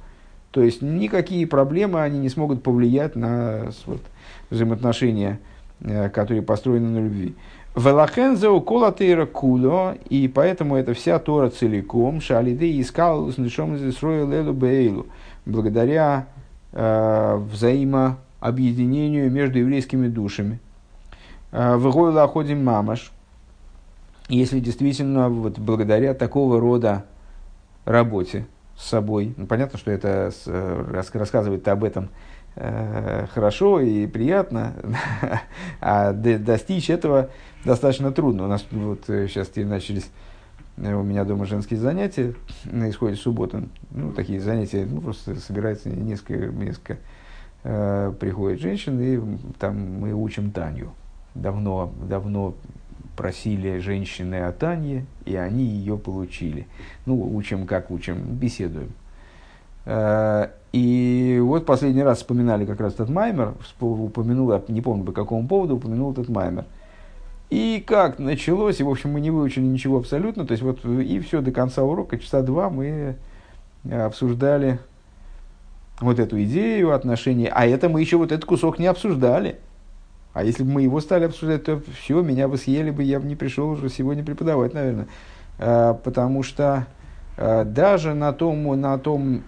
То 0.50 0.62
есть 0.62 0.83
никакие 0.83 1.46
проблемы 1.46 2.02
они 2.02 2.18
не 2.18 2.29
смогут 2.29 2.62
повлиять 2.62 3.14
на 3.14 3.70
вот, 3.85 4.00
взаимоотношения, 4.50 5.38
э, 5.81 6.09
которые 6.09 6.42
построены 6.42 6.88
на 6.88 7.05
любви. 7.05 7.35
Велахензеу 7.77 8.62
колатейра 8.62 9.27
куло, 9.27 9.97
и 10.09 10.29
поэтому 10.29 10.77
это 10.77 10.95
вся 10.95 11.19
Тора 11.19 11.51
целиком, 11.51 12.23
шалиды 12.23 12.81
искал 12.81 13.31
с 13.31 13.37
нишом 13.37 13.77
лелу 13.77 14.55
бейлу, 14.55 15.07
благодаря 15.45 16.27
э, 16.73 17.37
взаимообъединению 17.37 19.31
между 19.31 19.59
еврейскими 19.59 20.09
душами. 20.09 20.59
Э, 21.53 21.77
В 21.77 22.27
ходим 22.29 22.65
мамаш, 22.65 23.12
если 24.31 24.59
действительно 24.59 25.29
вот 25.29 25.59
благодаря 25.59 26.15
такого 26.15 26.59
рода 26.59 27.05
работе 27.85 28.47
с 28.75 28.89
собой, 28.89 29.35
ну, 29.37 29.47
понятно, 29.47 29.79
что 29.79 29.91
это 29.91 30.33
с, 30.35 30.47
рассказывает 31.12 31.69
об 31.69 31.85
этом 31.85 32.05
э, 32.05 32.09
хорошо 32.57 33.81
и 33.81 34.07
приятно, 34.07 34.73
а 35.81 36.12
достичь 36.12 36.88
этого 36.88 37.31
достаточно 37.66 38.12
трудно. 38.12 38.45
У 38.45 38.49
нас 38.49 38.64
вот 38.71 39.01
сейчас 39.07 39.51
э, 39.57 39.64
начались 39.64 40.09
э, 40.79 40.95
у 40.95 41.03
меня 41.03 41.25
дома 41.25 41.45
женские 41.45 41.79
занятия 41.79 42.35
на 42.64 42.88
исходе 42.88 43.16
субботы. 43.16 43.69
Ну, 43.90 44.12
такие 44.12 44.40
занятия, 44.40 44.87
ну, 44.88 45.01
просто 45.01 45.35
собирается 45.40 45.90
несколько, 45.90 46.47
несколько 46.47 46.99
э, 47.64 48.12
приходит 48.19 48.61
женщин, 48.61 49.01
и 49.01 49.38
там 49.59 50.01
мы 50.01 50.14
учим 50.14 50.51
Таню. 50.51 50.92
Давно, 51.35 51.92
давно 52.09 52.55
просили 53.16 53.79
женщины 53.79 54.47
о 54.47 54.53
Танье, 54.53 55.05
и 55.25 55.37
они 55.37 55.64
ее 55.64 55.99
получили. 55.99 56.66
Ну, 57.05 57.35
учим 57.37 57.66
как 57.66 57.90
учим, 57.90 58.23
беседуем. 58.37 58.92
Э, 59.87 60.49
и 60.72 61.40
вот 61.42 61.64
последний 61.64 62.03
раз 62.03 62.18
вспоминали 62.18 62.66
как 62.66 62.81
раз 62.81 62.94
этот 62.94 63.09
маймер, 63.09 63.55
упомянул, 63.81 64.53
я 64.53 64.62
не 64.68 64.83
помню 64.83 65.05
по 65.05 65.12
какому 65.12 65.49
поводу, 65.49 65.77
упомянул 65.77 66.12
этот 66.12 66.29
маймер. 66.29 66.64
И 67.49 67.83
как 67.87 68.18
началось, 68.18 68.81
и 68.81 68.83
в 68.83 68.90
общем 68.90 69.12
мы 69.12 69.20
не 69.20 69.31
выучили 69.31 69.64
ничего 69.64 69.99
абсолютно, 69.99 70.44
то 70.44 70.53
есть 70.53 70.62
вот 70.62 70.85
и 70.85 71.20
все 71.20 71.40
до 71.40 71.53
конца 71.53 71.85
урока, 71.85 72.18
часа 72.18 72.42
два 72.42 72.68
мы 72.68 73.16
обсуждали 73.90 74.81
вот 76.01 76.18
эту 76.18 76.42
идею 76.42 76.92
отношений, 76.92 77.49
а 77.51 77.64
это 77.64 77.88
мы 77.88 78.01
еще 78.01 78.16
вот 78.16 78.33
этот 78.33 78.44
кусок 78.44 78.79
не 78.79 78.87
обсуждали. 78.87 79.61
А 80.35 80.44
если 80.44 80.64
бы 80.64 80.72
мы 80.72 80.83
его 80.83 81.01
стали 81.01 81.25
обсуждать, 81.25 81.64
то 81.64 81.81
все, 81.99 82.20
меня 82.20 82.49
бы 82.49 82.59
съели 82.59 82.90
бы, 82.90 83.03
я 83.03 83.18
бы 83.20 83.27
не 83.27 83.37
пришел 83.37 83.70
уже 83.70 83.88
сегодня 83.88 84.22
преподавать, 84.22 84.75
наверное. 84.75 85.07
А, 85.59 85.94
потому 85.94 86.42
что 86.42 86.87
даже 87.38 88.14
на 88.14 88.33
том, 88.33 88.81
на 88.81 88.99
том 88.99 89.42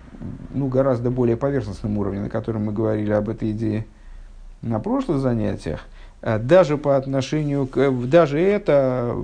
ну, 0.50 0.68
гораздо 0.68 1.10
более 1.10 1.36
поверхностном 1.36 1.98
уровне, 1.98 2.20
на 2.20 2.30
котором 2.30 2.66
мы 2.66 2.72
говорили 2.72 3.12
об 3.12 3.28
этой 3.28 3.52
идее 3.52 3.86
на 4.62 4.80
прошлых 4.80 5.18
занятиях, 5.18 5.86
а, 6.22 6.38
даже 6.38 6.76
по 6.76 6.96
отношению 6.96 7.66
к... 7.66 7.90
Даже 8.06 8.40
это 8.40 9.16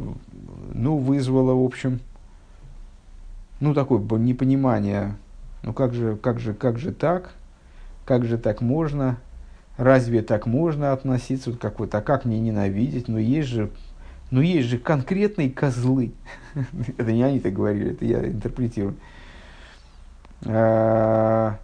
ну, 0.73 0.97
вызвало, 0.99 1.55
в 1.55 1.65
общем, 1.65 2.01
ну, 3.61 3.75
такое 3.75 4.01
непонимание. 4.19 5.17
Ну, 5.63 5.73
как 5.73 5.95
же, 5.95 6.17
как 6.17 6.39
же, 6.39 6.55
как 6.55 6.79
же 6.79 6.93
так? 6.93 7.33
Как 8.05 8.25
же 8.25 8.37
так 8.37 8.61
можно? 8.61 9.19
Разве 9.77 10.23
так 10.23 10.47
можно 10.47 10.93
относиться? 10.93 11.51
Вот 11.51 11.59
как 11.59 11.81
вот, 11.81 11.95
а 11.95 12.01
как 12.01 12.25
мне 12.25 12.39
ненавидеть? 12.39 13.09
Но 13.09 13.19
есть 13.19 13.49
же, 13.49 13.71
но 14.31 14.43
есть 14.43 14.69
же 14.69 14.79
конкретные 14.79 15.51
козлы. 15.51 16.13
это 16.99 17.13
не 17.13 17.23
они 17.23 17.41
так 17.41 17.55
говорили, 17.55 17.93
это 17.93 18.05
я 18.05 18.25
интерпретирую. 18.25 18.97
А, 20.47 21.59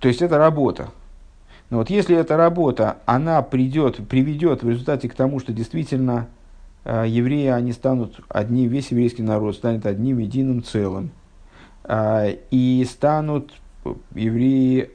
то 0.00 0.08
есть 0.08 0.22
это 0.22 0.38
работа. 0.38 0.90
Но 1.70 1.78
вот 1.78 1.90
если 1.90 2.16
эта 2.16 2.36
работа, 2.36 2.96
она 3.06 3.42
придет, 3.42 4.08
приведет 4.08 4.62
в 4.62 4.68
результате 4.68 5.08
к 5.08 5.14
тому, 5.14 5.38
что 5.38 5.52
действительно 5.52 6.26
а, 6.84 7.04
евреи, 7.04 7.48
они 7.48 7.72
станут 7.72 8.20
одним, 8.28 8.68
весь 8.68 8.90
еврейский 8.90 9.22
народ 9.22 9.54
станет 9.56 9.86
одним 9.86 10.18
единым 10.18 10.62
целым. 10.62 11.10
А, 11.84 12.26
и 12.50 12.86
станут 12.90 13.52
евреи 14.14 14.90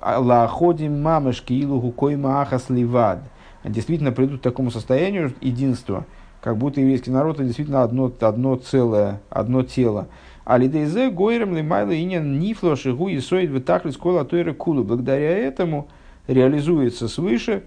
лаходим 0.00 1.02
мамышки 1.02 1.52
илугу 1.52 1.92
койма 1.92 2.42
ахас 2.42 2.68
ливад. 2.68 3.20
Действительно 3.64 4.12
придут 4.12 4.40
к 4.40 4.42
такому 4.42 4.70
состоянию 4.70 5.34
единства, 5.40 6.04
как 6.40 6.56
будто 6.56 6.80
еврейский 6.80 7.10
народ 7.10 7.36
это 7.36 7.44
действительно 7.44 7.82
одно, 7.82 8.12
одно 8.20 8.56
целое, 8.56 9.20
одно 9.30 9.62
тело. 9.62 10.06
А 10.48 10.56
лидейзе 10.56 11.10
гойрем 11.10 11.54
лимайла 11.54 11.94
инин 11.94 12.38
нифло 12.38 12.74
шигу 12.74 13.08
и 13.08 13.20
соид 13.20 13.50
витахли 13.50 13.90
скола 13.90 14.24
тойра 14.24 14.54
кулу. 14.54 14.82
Благодаря 14.82 15.36
этому 15.36 15.88
реализуется 16.26 17.06
свыше 17.06 17.64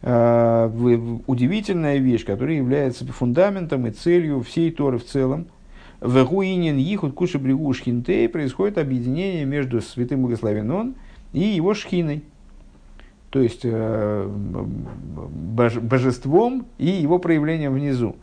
э, 0.00 0.70
удивительная 1.26 1.98
вещь, 1.98 2.24
которая 2.24 2.56
является 2.56 3.04
фундаментом 3.12 3.86
и 3.86 3.90
целью 3.90 4.40
всей 4.40 4.70
Торы 4.70 4.98
в 4.98 5.04
целом– 5.04 5.48
в 6.00 6.24
Гуинин 6.24 6.76
Ихуд 6.78 7.14
Куши 7.14 7.38
Бригу 7.38 7.72
Шхинтей 7.72 8.28
происходит 8.28 8.78
объединение 8.78 9.44
между 9.44 9.80
святым 9.80 10.22
благословен 10.22 10.94
и 11.32 11.40
его 11.40 11.74
шхиной. 11.74 12.22
То 13.30 13.40
есть 13.40 13.62
э, 13.64 14.28
божеством 15.80 16.66
и 16.78 16.86
его 16.86 17.18
проявлением 17.18 17.74
внизу. 17.74 18.16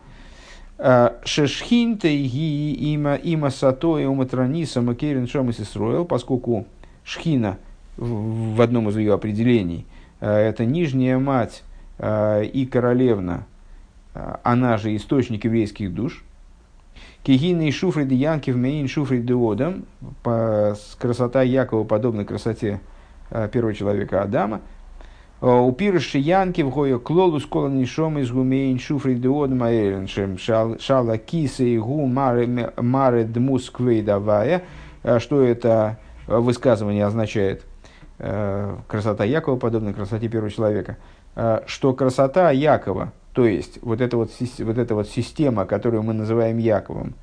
Э, 0.77 1.11
Шешхинтей 1.23 2.27
ги 2.27 2.71
има 2.93 3.15
има 3.15 3.51
сато 3.51 3.99
и 3.99 4.05
уматраниса 4.05 4.81
макерин 4.81 5.27
шомис 5.27 5.59
Исроил, 5.59 6.05
поскольку 6.05 6.65
шхина 7.03 7.57
в 7.97 8.61
одном 8.61 8.89
из 8.89 8.97
ее 8.97 9.13
определений 9.13 9.85
э, 10.19 10.29
это 10.29 10.65
нижняя 10.65 11.17
мать 11.17 11.63
и 11.99 12.67
королевна, 12.69 13.45
она 14.41 14.77
же 14.77 14.95
источник 14.95 15.45
еврейских 15.45 15.93
душ– 15.93 16.23
Кигины 17.23 17.71
шуфрид 17.71 18.11
Янкив 18.11 18.57
мейн 18.57 18.87
шуфрид 18.87 19.29
Одам, 19.31 19.85
красота 20.99 21.41
Якова 21.41 21.85
подобна 21.85 22.25
красоте 22.25 22.81
э, 23.29 23.47
первого 23.47 23.73
человека 23.73 24.21
Адама. 24.21 24.59
Упирши 25.43 26.19
Янкив 26.19 26.69
гоя 26.69 26.97
клолу 26.99 27.41
скола 27.41 27.67
нишом 27.67 28.17
из 28.17 28.31
гумейн 28.31 28.79
шуфрид 28.79 29.25
Одам 29.25 29.63
аэреншем 29.63 30.37
шала 30.37 31.17
киса 31.17 31.65
и 31.65 31.77
гу 31.77 32.05
маре 32.05 33.23
дмус 33.25 33.69
давая. 34.05 34.63
Э, 35.03 35.19
что 35.19 35.41
это 35.41 35.99
высказывание 36.27 37.05
означает? 37.05 37.65
Э, 38.19 38.77
красота 38.87 39.25
Якова 39.25 39.57
подобна 39.57 39.93
красоте 39.93 40.29
первого 40.29 40.49
человека. 40.49 40.95
Что 41.65 41.93
красота 41.93 42.51
Якова, 42.51 43.11
то 43.33 43.45
есть, 43.45 43.79
вот 43.81 43.99
эта 43.99 44.15
вот, 44.15 44.31
вот 44.59 44.77
эта 44.77 44.95
вот 44.95 45.09
система, 45.09 45.65
которую 45.65 46.03
мы 46.03 46.13
называем 46.13 46.57
Яковом, 46.57 47.15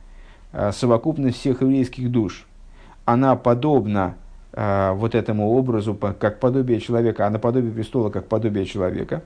э, 0.52 0.72
совокупность 0.72 1.38
всех 1.38 1.62
еврейских 1.62 2.10
душ, 2.10 2.46
она 3.04 3.34
подобна 3.36 4.16
э, 4.52 4.92
вот 4.92 5.14
этому 5.14 5.50
образу, 5.50 5.94
как 5.94 6.38
подобие 6.40 6.80
человека, 6.80 7.26
а 7.26 7.30
наподобие 7.30 7.72
престола, 7.72 8.10
как 8.10 8.26
подобие 8.26 8.64
человека. 8.64 9.22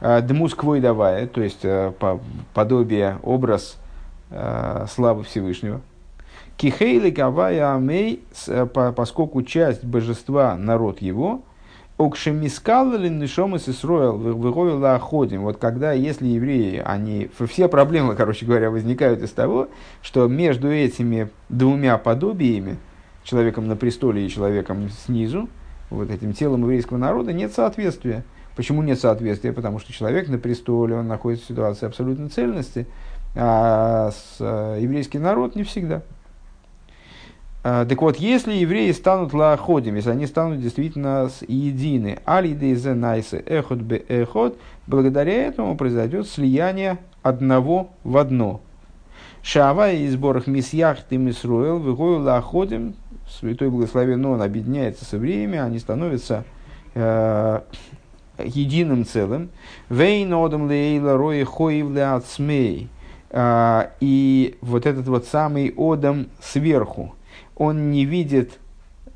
Э, 0.00 0.20
Дмус 0.20 0.54
давая, 0.54 1.26
то 1.26 1.42
есть 1.42 1.64
подобие, 2.54 3.18
образ 3.22 3.78
славы 4.88 5.24
Всевышнего. 5.24 5.82
Кихейли 6.56 7.10
Гавая 7.10 7.74
Амей, 7.74 8.24
поскольку 8.72 9.42
часть 9.42 9.84
божества 9.84 10.56
народ 10.56 11.02
его– 11.02 11.42
Окшемискалалин 11.98 13.18
нишом 13.18 13.54
из 13.56 13.68
Исроил 13.68 14.16
выговила 14.16 14.98
ходим. 14.98 15.42
Вот 15.42 15.58
когда, 15.58 15.92
если 15.92 16.26
евреи, 16.26 16.82
они, 16.84 17.30
все 17.48 17.68
проблемы, 17.68 18.14
короче 18.16 18.46
говоря, 18.46 18.70
возникают 18.70 19.22
из 19.22 19.30
того, 19.30 19.68
что 20.02 20.26
между 20.26 20.70
этими 20.70 21.30
двумя 21.48 21.98
подобиями, 21.98 22.76
человеком 23.24 23.68
на 23.68 23.76
престоле 23.76 24.26
и 24.26 24.28
человеком 24.28 24.88
снизу, 24.90 25.48
вот 25.90 26.10
этим 26.10 26.32
телом 26.32 26.62
еврейского 26.62 26.98
народа, 26.98 27.32
нет 27.32 27.52
соответствия. 27.52 28.24
Почему 28.56 28.82
нет 28.82 29.00
соответствия? 29.00 29.52
Потому 29.52 29.78
что 29.78 29.92
человек 29.92 30.28
на 30.28 30.38
престоле, 30.38 30.96
он 30.96 31.08
находится 31.08 31.46
в 31.46 31.48
ситуации 31.48 31.86
абсолютной 31.86 32.28
цельности, 32.28 32.86
а 33.34 34.10
с, 34.10 34.36
э, 34.40 34.78
еврейский 34.80 35.18
народ 35.18 35.56
не 35.56 35.62
всегда. 35.62 36.02
А, 37.64 37.86
так 37.86 38.02
вот, 38.02 38.16
если 38.16 38.52
евреи 38.52 38.90
станут 38.90 39.32
лаходим, 39.32 39.94
если 39.94 40.10
они 40.10 40.26
станут 40.26 40.60
действительно 40.60 41.30
едины, 41.46 42.18
алидейзе 42.24 42.94
найсе 42.94 43.38
эхот 43.38 43.78
бе 43.78 43.98
эхот, 44.08 44.58
благодаря 44.88 45.46
этому 45.46 45.76
произойдет 45.76 46.28
слияние 46.28 46.98
одного 47.22 47.90
в 48.02 48.16
одно. 48.16 48.60
Шава 49.42 49.92
и 49.92 50.08
сборах 50.08 50.48
мисьях 50.48 51.02
ты 51.08 51.18
мисруэл, 51.18 51.78
выгою 51.78 52.20
лаходим, 52.20 52.94
святой 53.38 53.70
благословен 53.70 54.24
он 54.26 54.42
объединяется 54.42 55.04
со 55.04 55.16
евреями, 55.16 55.58
они 55.58 55.78
становятся 55.78 56.44
э, 56.94 57.60
единым 58.38 59.04
целым. 59.04 59.50
Вейн 59.88 60.32
одам 60.32 60.68
лейла 60.68 61.16
рои 61.16 61.44
хоив 61.44 61.90
леацмей. 61.90 62.88
А, 63.30 63.92
и 64.00 64.56
вот 64.60 64.86
этот 64.86 65.06
вот 65.08 65.26
самый 65.26 65.72
одам 65.76 66.26
сверху, 66.40 67.14
он 67.56 67.90
не 67.90 68.04
видит 68.04 68.58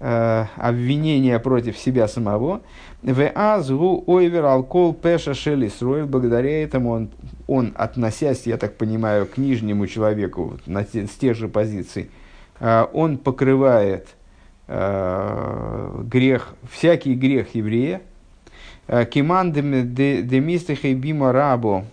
э, 0.01 0.45
обвинения 0.57 1.39
против 1.39 1.77
себя 1.77 2.09
самого. 2.09 2.63
В 3.03 3.31
азгу 3.35 4.03
ойвер 4.07 4.47
алкол 4.47 4.95
пеша 4.95 5.35
шели 5.35 5.71
Благодаря 6.07 6.63
этому 6.63 6.91
он, 6.93 7.11
он, 7.47 7.73
относясь, 7.77 8.47
я 8.47 8.57
так 8.57 8.77
понимаю, 8.77 9.27
к 9.27 9.37
нижнему 9.37 9.87
человеку 9.87 10.59
на 10.65 10.83
с 10.83 11.11
тех 11.21 11.37
же 11.37 11.49
позиций, 11.49 12.05
э, 12.05 12.26
он 12.61 13.19
покрывает 13.19 14.17
э, 14.67 16.01
грех, 16.05 16.55
всякий 16.71 17.15
грех 17.15 17.55
еврея. 17.55 18.03
Э, 18.89 19.05
Кимандем 19.05 19.95
демистихей 19.95 20.95
бима 20.95 21.33
рабо. 21.33 21.85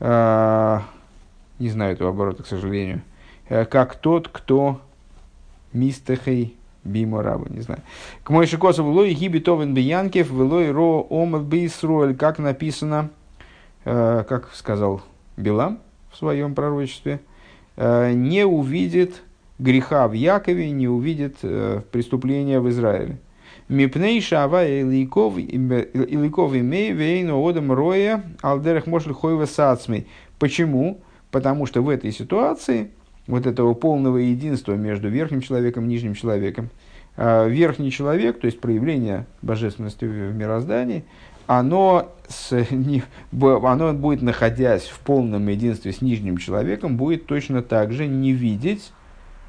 Э, 0.00 0.80
не 1.58 1.68
знаю 1.68 1.94
этого 1.94 2.10
оборота, 2.10 2.42
к 2.42 2.46
сожалению. 2.46 3.02
Э, 3.48 3.64
как 3.64 3.96
тот, 3.96 4.28
кто 4.28 4.80
мистехей 5.72 6.56
бимо 6.84 7.22
рабу, 7.22 7.46
не 7.48 7.60
знаю. 7.60 7.82
К 8.22 8.30
мой 8.30 8.46
шикосу 8.46 8.84
лой 8.84 9.12
гиби 9.12 9.38
товен 9.38 9.74
биянкев, 9.74 10.30
лой 10.30 10.70
ро 10.70 11.06
омад 11.10 11.42
бисруэль, 11.42 12.16
как 12.16 12.38
написано, 12.38 13.10
э, 13.84 14.24
как 14.28 14.54
сказал 14.54 15.02
Билам 15.36 15.80
в 16.10 16.16
своем 16.16 16.54
пророчестве, 16.54 17.20
э, 17.76 18.12
не 18.12 18.46
увидит 18.46 19.22
греха 19.58 20.08
в 20.08 20.12
Якове, 20.12 20.70
не 20.70 20.88
увидит 20.88 21.36
э, 21.42 21.80
преступления 21.90 22.60
в 22.60 22.68
Израиле. 22.68 23.18
Мипней 23.68 24.20
шава 24.20 24.64
иликов 24.66 25.36
имей 25.38 26.92
вейну 26.92 27.44
одам 27.48 27.72
роя 27.72 28.22
алдерах 28.40 28.86
мошль 28.86 29.12
хойва 29.12 29.46
сацмей. 29.46 30.06
Почему? 30.38 31.00
Потому 31.32 31.66
что 31.66 31.82
в 31.82 31.88
этой 31.88 32.12
ситуации 32.12 32.90
вот 33.26 33.46
этого 33.46 33.74
полного 33.74 34.18
единства 34.18 34.74
между 34.74 35.08
верхним 35.08 35.40
человеком 35.40 35.84
и 35.84 35.88
нижним 35.88 36.14
человеком. 36.14 36.70
А 37.16 37.48
верхний 37.48 37.90
человек, 37.90 38.38
то 38.38 38.46
есть 38.46 38.60
проявление 38.60 39.26
божественности 39.42 40.04
в 40.04 40.34
мироздании, 40.34 41.04
оно, 41.46 42.12
с, 42.28 42.52
не, 42.70 43.02
оно 43.32 43.92
будет, 43.94 44.22
находясь 44.22 44.84
в 44.84 45.00
полном 45.00 45.48
единстве 45.48 45.92
с 45.92 46.00
нижним 46.00 46.36
человеком, 46.36 46.96
будет 46.96 47.26
точно 47.26 47.62
так 47.62 47.92
же 47.92 48.06
не 48.06 48.32
видеть 48.32 48.92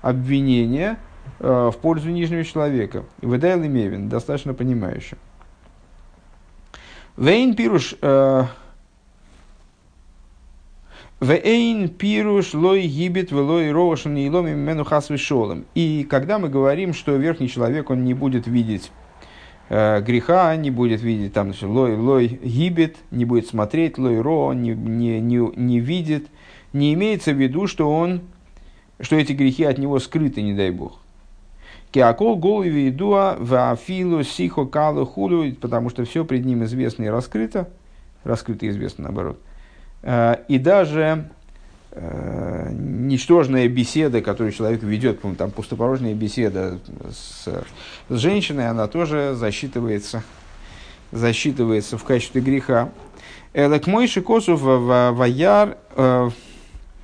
обвинения 0.01 0.97
э, 1.39 1.71
в 1.73 1.77
пользу 1.77 2.09
нижнего 2.09 2.43
человека. 2.43 3.03
Выдайл 3.21 3.59
Мевин, 3.59 4.09
достаточно 4.09 4.53
понимающим. 4.53 5.17
Вейн 7.17 7.55
пируш... 7.55 7.95
Э, 8.01 8.43
Вейн 11.19 11.89
пируш 11.89 12.53
лой 12.53 12.83
гибит 12.83 13.31
велой 13.31 13.71
рошен 13.71 14.15
и 14.17 14.29
ломи 14.29 14.51
мену 14.51 14.83
хас 14.83 15.09
И 15.73 16.07
когда 16.07 16.37
мы 16.37 16.47
говорим, 16.47 16.93
что 16.93 17.15
верхний 17.15 17.49
человек, 17.49 17.89
он 17.89 18.03
не 18.03 18.13
будет 18.13 18.45
видеть 18.45 18.91
э, 19.69 19.99
греха, 20.01 20.55
не 20.55 20.69
будет 20.69 21.01
видеть 21.01 21.33
там 21.33 21.53
лой, 21.63 21.95
лой 21.95 22.27
гибит, 22.27 22.97
не 23.09 23.25
будет 23.25 23.47
смотреть, 23.47 23.97
лой 23.97 24.21
ро, 24.21 24.53
не, 24.53 24.75
не, 24.75 25.19
не, 25.19 25.37
не 25.55 25.79
видит, 25.79 26.27
не 26.71 26.93
имеется 26.93 27.31
в 27.31 27.41
виду, 27.41 27.65
что 27.65 27.91
он, 27.91 28.21
что 28.99 29.15
эти 29.15 29.33
грехи 29.33 29.63
от 29.63 29.77
него 29.77 29.99
скрыты, 29.99 30.41
не 30.41 30.53
дай 30.53 30.71
бог. 30.71 30.99
Киакол 31.91 32.35
голови 32.35 32.69
ведуа 32.69 33.37
вафилу 33.39 34.23
сихо 34.23 34.65
калу 34.65 35.05
хулю, 35.05 35.53
потому 35.55 35.89
что 35.89 36.03
все 36.03 36.25
пред 36.25 36.45
ним 36.45 36.63
известно 36.65 37.03
и 37.03 37.07
раскрыто, 37.07 37.69
раскрыто 38.23 38.65
и 38.65 38.69
известно 38.69 39.05
наоборот. 39.05 39.39
Э, 40.03 40.35
и 40.49 40.59
даже 40.59 41.29
э, 41.91 42.69
ничтожная 42.73 43.69
беседа, 43.69 44.21
которую 44.21 44.51
человек 44.51 44.83
ведет, 44.83 45.21
там 45.37 45.51
пустопорожняя 45.51 46.13
беседа 46.13 46.79
с, 47.09 47.47
с 48.09 48.17
женщиной, 48.17 48.69
она 48.69 48.87
тоже 48.87 49.33
засчитывается, 49.35 50.23
засчитывается 51.11 51.97
в 51.97 52.03
качестве 52.03 52.41
греха. 52.41 52.89
Элек 53.53 53.87
мой 53.87 54.07
шикосу 54.07 54.57
ваяр 54.57 55.77
э, 55.95 56.29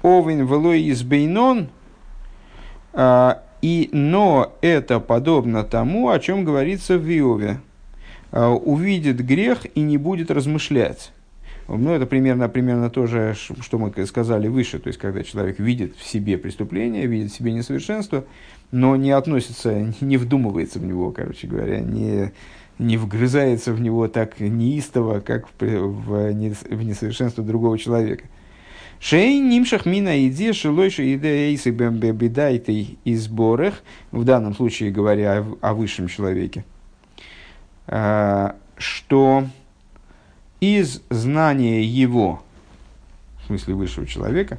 овен 0.01 0.45
велой 0.45 0.83
из 0.83 1.03
бейнон, 1.03 1.69
и, 2.95 3.89
но 3.91 4.53
это 4.61 4.99
подобно 4.99 5.63
тому, 5.63 6.09
о 6.09 6.19
чем 6.19 6.43
говорится 6.43 6.97
в 6.97 7.07
Иове. 7.09 7.59
Увидит 8.31 9.23
грех 9.25 9.65
и 9.75 9.81
не 9.81 9.97
будет 9.97 10.31
размышлять. 10.31 11.11
Ну, 11.67 11.91
это 11.91 12.05
примерно, 12.05 12.49
примерно 12.49 12.89
то 12.89 13.07
же, 13.07 13.35
что 13.35 13.77
мы 13.77 13.93
сказали 14.05 14.47
выше. 14.47 14.79
То 14.79 14.87
есть, 14.87 14.99
когда 14.99 15.23
человек 15.23 15.59
видит 15.59 15.95
в 15.95 16.05
себе 16.05 16.37
преступление, 16.37 17.05
видит 17.07 17.31
в 17.31 17.35
себе 17.35 17.53
несовершенство, 17.53 18.25
но 18.71 18.95
не 18.95 19.11
относится, 19.11 19.93
не 20.01 20.17
вдумывается 20.17 20.79
в 20.79 20.85
него, 20.85 21.11
короче 21.11 21.47
говоря, 21.47 21.79
не, 21.79 22.33
не 22.79 22.97
вгрызается 22.97 23.71
в 23.71 23.79
него 23.79 24.07
так 24.07 24.39
неистово, 24.39 25.19
как 25.19 25.47
в, 25.47 25.61
в, 25.61 26.31
в 26.31 26.83
несовершенство 26.83 27.43
другого 27.43 27.77
человека. 27.77 28.25
Шей 29.03 29.37
нимшах 29.37 29.85
мина 29.85 30.25
иде 30.25 30.53
шелойши 30.53 31.15
иде 31.15 31.49
эйсы 31.49 31.71
бедайтой 31.71 32.97
и 33.03 33.15
сборах, 33.15 33.83
в 34.13 34.23
данном 34.23 34.55
случае 34.55 34.91
говоря 34.91 35.39
о, 35.39 35.57
о 35.59 35.73
высшем 35.73 36.07
человеке, 36.07 36.63
а, 37.85 38.55
что 38.77 39.43
из 40.61 41.01
знания 41.09 41.83
его, 41.83 42.41
в 43.41 43.47
смысле 43.47 43.73
высшего 43.73 44.07
человека, 44.07 44.57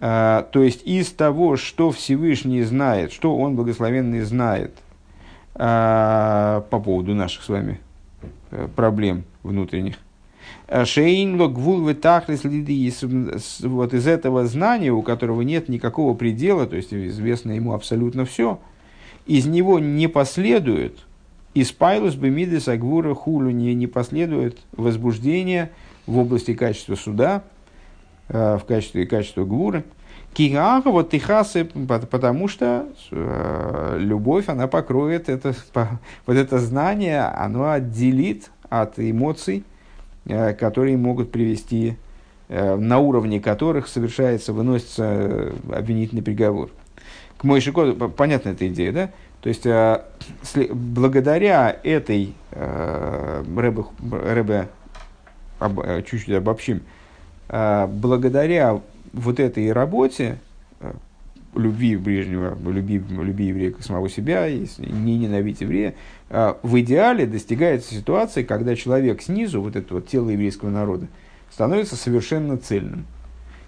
а, 0.00 0.42
то 0.52 0.62
есть 0.62 0.82
из 0.84 1.10
того, 1.12 1.56
что 1.56 1.92
Всевышний 1.92 2.60
знает, 2.60 3.10
что 3.10 3.34
он 3.38 3.56
благословенный 3.56 4.20
знает 4.20 4.74
по 5.54 6.62
поводу 6.68 7.14
наших 7.14 7.42
с 7.42 7.48
вами 7.48 7.80
э, 8.50 8.68
проблем 8.76 9.24
внутренних, 9.42 9.96
Шейн 10.84 11.40
логвул 11.40 11.82
вытахлис 11.82 12.42
вот 13.62 13.94
из 13.94 14.06
этого 14.06 14.46
знания, 14.46 14.90
у 14.90 15.02
которого 15.02 15.42
нет 15.42 15.68
никакого 15.68 16.14
предела, 16.14 16.66
то 16.66 16.76
есть 16.76 16.92
известно 16.92 17.52
ему 17.52 17.72
абсолютно 17.72 18.24
все, 18.24 18.60
из 19.26 19.46
него 19.46 19.78
не 19.78 20.08
последует, 20.08 20.98
из 21.54 21.70
пайлус 21.70 22.16
бемидес 22.16 22.66
агвура 22.68 23.14
хулу 23.14 23.50
не, 23.50 23.74
не 23.74 23.86
последует 23.86 24.58
возбуждение 24.72 25.70
в 26.06 26.18
области 26.18 26.52
качества 26.52 26.96
суда, 26.96 27.44
э, 28.28 28.58
в 28.60 28.64
качестве 28.64 29.06
качества 29.06 29.44
гвуры. 29.44 29.84
Кигага 30.34 30.88
вот 30.88 31.10
тихасы, 31.10 31.64
потому 31.64 32.48
что 32.48 32.86
э, 33.10 33.96
любовь, 34.00 34.48
она 34.48 34.66
покроет 34.66 35.28
это, 35.28 35.54
вот 36.26 36.36
это 36.36 36.58
знание, 36.58 37.22
оно 37.22 37.70
отделит 37.70 38.50
от 38.68 38.98
эмоций, 38.98 39.64
Э, 39.64 39.75
которые 40.26 40.96
могут 40.96 41.30
привести, 41.30 41.96
э, 42.48 42.76
на 42.76 42.98
уровне 42.98 43.40
которых 43.40 43.88
совершается, 43.88 44.52
выносится 44.52 45.04
э, 45.04 45.52
обвинительный 45.72 46.22
приговор. 46.22 46.70
К 47.38 47.44
Мойшико, 47.44 47.92
понятна 47.94 48.50
эта 48.50 48.66
идея, 48.68 48.92
да? 48.92 49.10
То 49.42 49.48
есть, 49.50 49.66
благодаря 50.72 51.76
этой, 51.84 52.34
Рэбе, 52.50 53.84
Рэбе 54.10 54.68
чуть-чуть 56.04 56.30
обобщим, 56.30 56.80
благодаря 57.48 58.80
вот 59.12 59.38
этой 59.38 59.70
работе, 59.72 60.38
любви 61.58 61.96
ближнего, 61.96 62.56
люби, 62.70 62.98
люби 62.98 63.46
еврея 63.46 63.72
как 63.72 63.84
самого 63.84 64.08
себя, 64.08 64.46
и 64.48 64.66
не 64.78 65.18
ненавидеть 65.18 65.62
еврея, 65.62 65.94
а, 66.30 66.58
в 66.62 66.78
идеале 66.80 67.26
достигается 67.26 67.94
ситуация, 67.94 68.44
когда 68.44 68.74
человек 68.76 69.22
снизу, 69.22 69.60
вот 69.60 69.76
это 69.76 69.94
вот 69.94 70.08
тело 70.08 70.30
еврейского 70.30 70.70
народа, 70.70 71.08
становится 71.50 71.96
совершенно 71.96 72.56
цельным. 72.56 73.06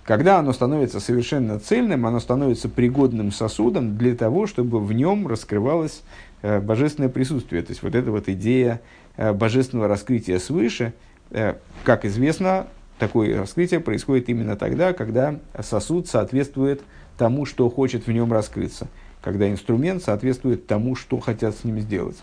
Когда 0.05 0.39
оно 0.39 0.55
становится 0.55 1.01
совершенно 1.01 1.59
цельным, 1.59 2.07
оно 2.07 2.19
становится 2.19 2.71
пригодным 2.71 3.31
сосудом 3.31 3.99
для 3.99 4.15
того, 4.15 4.47
чтобы 4.47 4.81
в 4.81 4.91
нем 4.95 5.29
раскрывалось 5.29 6.03
э, 6.41 6.61
божественное 6.61 7.11
присутствие. 7.11 7.61
То 7.61 7.73
есть 7.73 7.83
вот 7.83 7.95
эта 7.95 8.11
вот 8.11 8.27
идея 8.29 8.81
э, 9.19 9.35
божественного 9.35 9.87
раскрытия 9.87 10.39
свыше, 10.39 10.95
э, 11.31 11.57
как 11.85 12.07
известно, 12.07 12.69
такое 12.99 13.39
раскрытие 13.39 13.81
происходит 13.81 14.31
именно 14.31 14.57
тогда, 14.57 14.95
когда 14.95 15.41
сосуд 15.61 16.09
соответствует 16.09 16.81
тому, 17.19 17.45
что 17.45 17.69
хочет 17.69 18.07
в 18.07 18.13
нем 18.13 18.33
раскрыться, 18.33 18.87
когда 19.21 19.51
инструмент 19.51 20.03
соответствует 20.03 20.67
тому, 20.67 20.95
что 20.95 21.21
хотят 21.21 21.55
с 21.55 21.65
ним 21.65 21.81
сделать. 21.81 22.17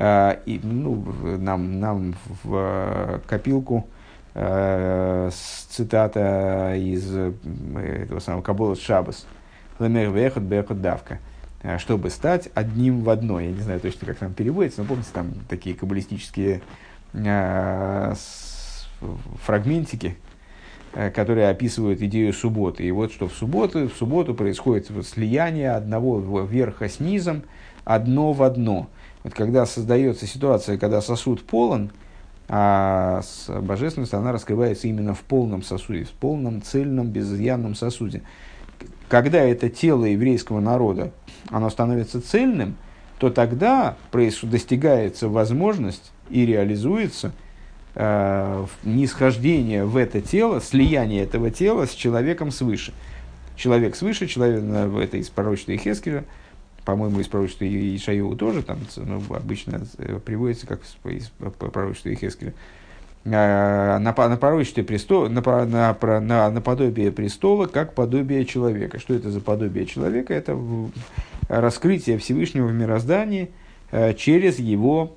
А, 0.00 0.40
и 0.46 0.60
ну, 0.62 1.04
нам, 1.38 1.80
нам 1.80 2.14
в 2.44 2.54
э, 2.54 3.18
копилку 3.26 3.88
э, 4.34 5.30
цитата 5.70 6.74
из 6.76 7.12
э, 7.12 7.32
этого 8.04 8.20
самого 8.20 8.42
Кабола 8.42 8.76
Шабас. 8.76 9.26
Лемер 9.80 10.10
вехот 10.10 10.42
бехот 10.42 10.80
давка. 10.80 11.18
Чтобы 11.78 12.10
стать 12.10 12.48
одним 12.54 13.02
в 13.02 13.10
одно. 13.10 13.40
Я 13.40 13.50
не 13.50 13.60
знаю 13.60 13.80
точно, 13.80 14.06
как 14.06 14.18
там 14.18 14.32
переводится, 14.32 14.82
но 14.82 14.86
помните, 14.86 15.08
там 15.12 15.32
такие 15.48 15.74
каббалистические 15.74 16.62
фрагментики, 19.44 20.16
которые 20.92 21.48
описывают 21.48 22.00
идею 22.02 22.32
субботы. 22.32 22.84
И 22.84 22.90
вот 22.90 23.12
что 23.12 23.28
в 23.28 23.32
субботу, 23.32 23.88
в 23.88 23.92
субботу 23.92 24.34
происходит 24.34 24.90
вот 24.90 25.06
слияние 25.06 25.72
одного 25.72 26.44
верха 26.44 26.88
с 26.88 27.00
низом, 27.00 27.42
одно 27.84 28.32
в 28.32 28.42
одно. 28.42 28.88
Вот 29.24 29.34
когда 29.34 29.66
создается 29.66 30.26
ситуация, 30.26 30.78
когда 30.78 31.00
сосуд 31.00 31.42
полон, 31.42 31.90
а 32.48 33.20
божественность 33.60 34.14
она 34.14 34.32
раскрывается 34.32 34.88
именно 34.88 35.14
в 35.14 35.20
полном 35.20 35.62
сосуде, 35.62 36.04
в 36.04 36.12
полном 36.12 36.62
цельном 36.62 37.08
безызъянном 37.08 37.74
сосуде. 37.74 38.22
Когда 39.08 39.40
это 39.40 39.68
тело 39.68 40.04
еврейского 40.04 40.60
народа, 40.60 41.12
оно 41.50 41.68
становится 41.68 42.22
цельным, 42.22 42.76
то 43.18 43.30
тогда 43.30 43.96
достигается 44.12 45.28
возможность 45.28 46.12
и 46.30 46.46
реализуется– 46.46 47.32
э, 47.98 48.66
нисхождение 48.84 49.84
в 49.84 49.96
это 49.96 50.20
тело, 50.20 50.60
слияние 50.60 51.24
этого 51.24 51.50
тела 51.50 51.86
с 51.86 51.90
человеком 51.90 52.50
свыше. 52.50 52.92
Человек 53.56 53.96
свыше, 53.96 54.28
человек, 54.28 54.62
э, 54.62 55.00
это 55.02 55.16
из 55.16 55.28
пророчества 55.28 55.76
Хескеля, 55.76 56.24
по-моему, 56.84 57.20
из 57.20 57.26
пророчества 57.26 57.64
Ишаеву 57.64 58.36
тоже, 58.36 58.62
там 58.62 58.78
ну, 58.96 59.20
обычно 59.34 59.82
э, 59.98 60.20
приводится 60.24 60.66
как 60.66 60.80
из 61.04 61.30
пророчества 61.58 62.14
Хескеля. 62.14 62.54
На, 63.24 63.98
на 63.98 64.12
пророчестве 64.12 64.84
престола, 64.84 65.28
на, 65.28 65.42
на, 65.66 66.20
на, 66.20 66.50
на 66.50 66.60
подобие 66.62 67.10
престола, 67.10 67.66
как 67.66 67.92
подобие 67.94 68.46
человека. 68.46 68.98
Что 69.00 69.12
это 69.12 69.30
за 69.30 69.40
подобие 69.40 69.84
человека? 69.84 70.32
Это 70.32 70.56
раскрытие 71.48 72.16
Всевышнего 72.18 72.68
в 72.68 72.72
мироздании 72.72 73.50
э, 73.90 74.14
через 74.14 74.60
его 74.60 75.16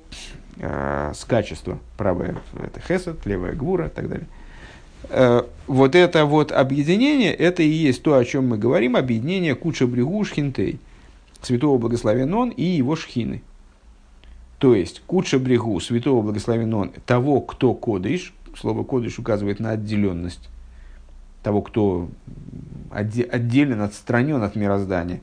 э, 0.61 1.11
с 1.13 1.25
качества. 1.25 1.79
Правая– 1.97 2.37
это 2.63 2.79
хесед, 2.79 3.25
левая– 3.25 3.53
гвура 3.53 3.87
и 3.87 3.89
так 3.89 4.07
далее. 4.07 4.27
Э, 5.09 5.43
вот 5.67 5.95
это 5.95 6.25
вот 6.25 6.51
объединение, 6.51 7.33
это 7.33 7.63
и 7.63 7.67
есть 7.67 8.03
то, 8.03 8.15
о 8.15 8.23
чем 8.23 8.47
мы 8.47 8.57
говорим, 8.57 8.95
объединение 8.95 9.55
Куча 9.55 9.87
Бригу 9.87 10.23
Шхинтей, 10.23 10.79
святого 11.41 11.77
благословен 11.77 12.33
он 12.33 12.49
и 12.49 12.63
его 12.63 12.95
шхины. 12.95 13.41
То 14.59 14.75
есть, 14.75 15.01
Куча 15.07 15.39
Бригу, 15.39 15.79
святого 15.79 16.21
благословен 16.21 16.73
он, 16.73 16.91
того, 17.05 17.41
кто 17.41 17.73
кодыш, 17.73 18.33
слово 18.55 18.83
кодыш 18.83 19.17
указывает 19.17 19.59
на 19.59 19.71
отделенность, 19.71 20.49
того, 21.41 21.61
кто 21.61 22.09
отделен, 22.91 23.81
отстранен 23.81 24.43
от 24.43 24.55
мироздания, 24.55 25.21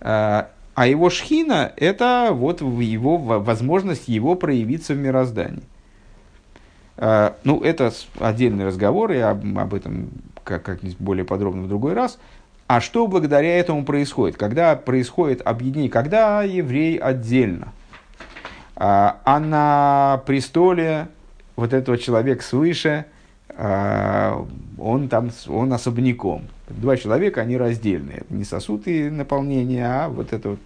э, 0.00 0.46
а 0.74 0.86
его 0.86 1.10
шхина– 1.10 1.72
это 1.76 2.30
вот 2.32 2.60
его 2.60 3.18
возможность 3.18 4.08
его 4.08 4.34
проявиться 4.34 4.94
в 4.94 4.98
мироздании. 4.98 5.62
Э, 6.96 7.32
ну, 7.44 7.60
это 7.62 7.92
отдельный 8.18 8.66
разговор, 8.66 9.12
и 9.12 9.18
об, 9.18 9.74
этом 9.74 10.10
как, 10.44 10.62
как-нибудь 10.62 10.98
более 10.98 11.24
подробно 11.24 11.62
в 11.62 11.68
другой 11.68 11.94
раз. 11.94 12.18
А 12.66 12.80
что 12.80 13.06
благодаря 13.08 13.58
этому 13.58 13.84
происходит? 13.84 14.36
Когда 14.36 14.76
происходит 14.76 15.42
объединение, 15.44 15.90
когда 15.90 16.42
еврей 16.44 16.98
отдельно, 16.98 17.72
а, 18.76 19.20
а 19.24 19.40
на 19.40 20.22
престоле 20.24 21.08
вот 21.56 21.72
этого 21.72 21.98
человека 21.98 22.44
свыше, 22.44 23.06
а, 23.48 24.46
он 24.78 25.08
там, 25.08 25.30
он 25.48 25.72
особняком. 25.72 26.44
Два 26.70 26.96
человека, 26.96 27.40
они 27.40 27.56
раздельные. 27.56 28.22
Не 28.30 28.44
сосуд 28.44 28.86
и 28.86 29.10
наполнение, 29.10 29.86
а 29.86 30.08
вот 30.08 30.32
это 30.32 30.50
вот 30.50 30.60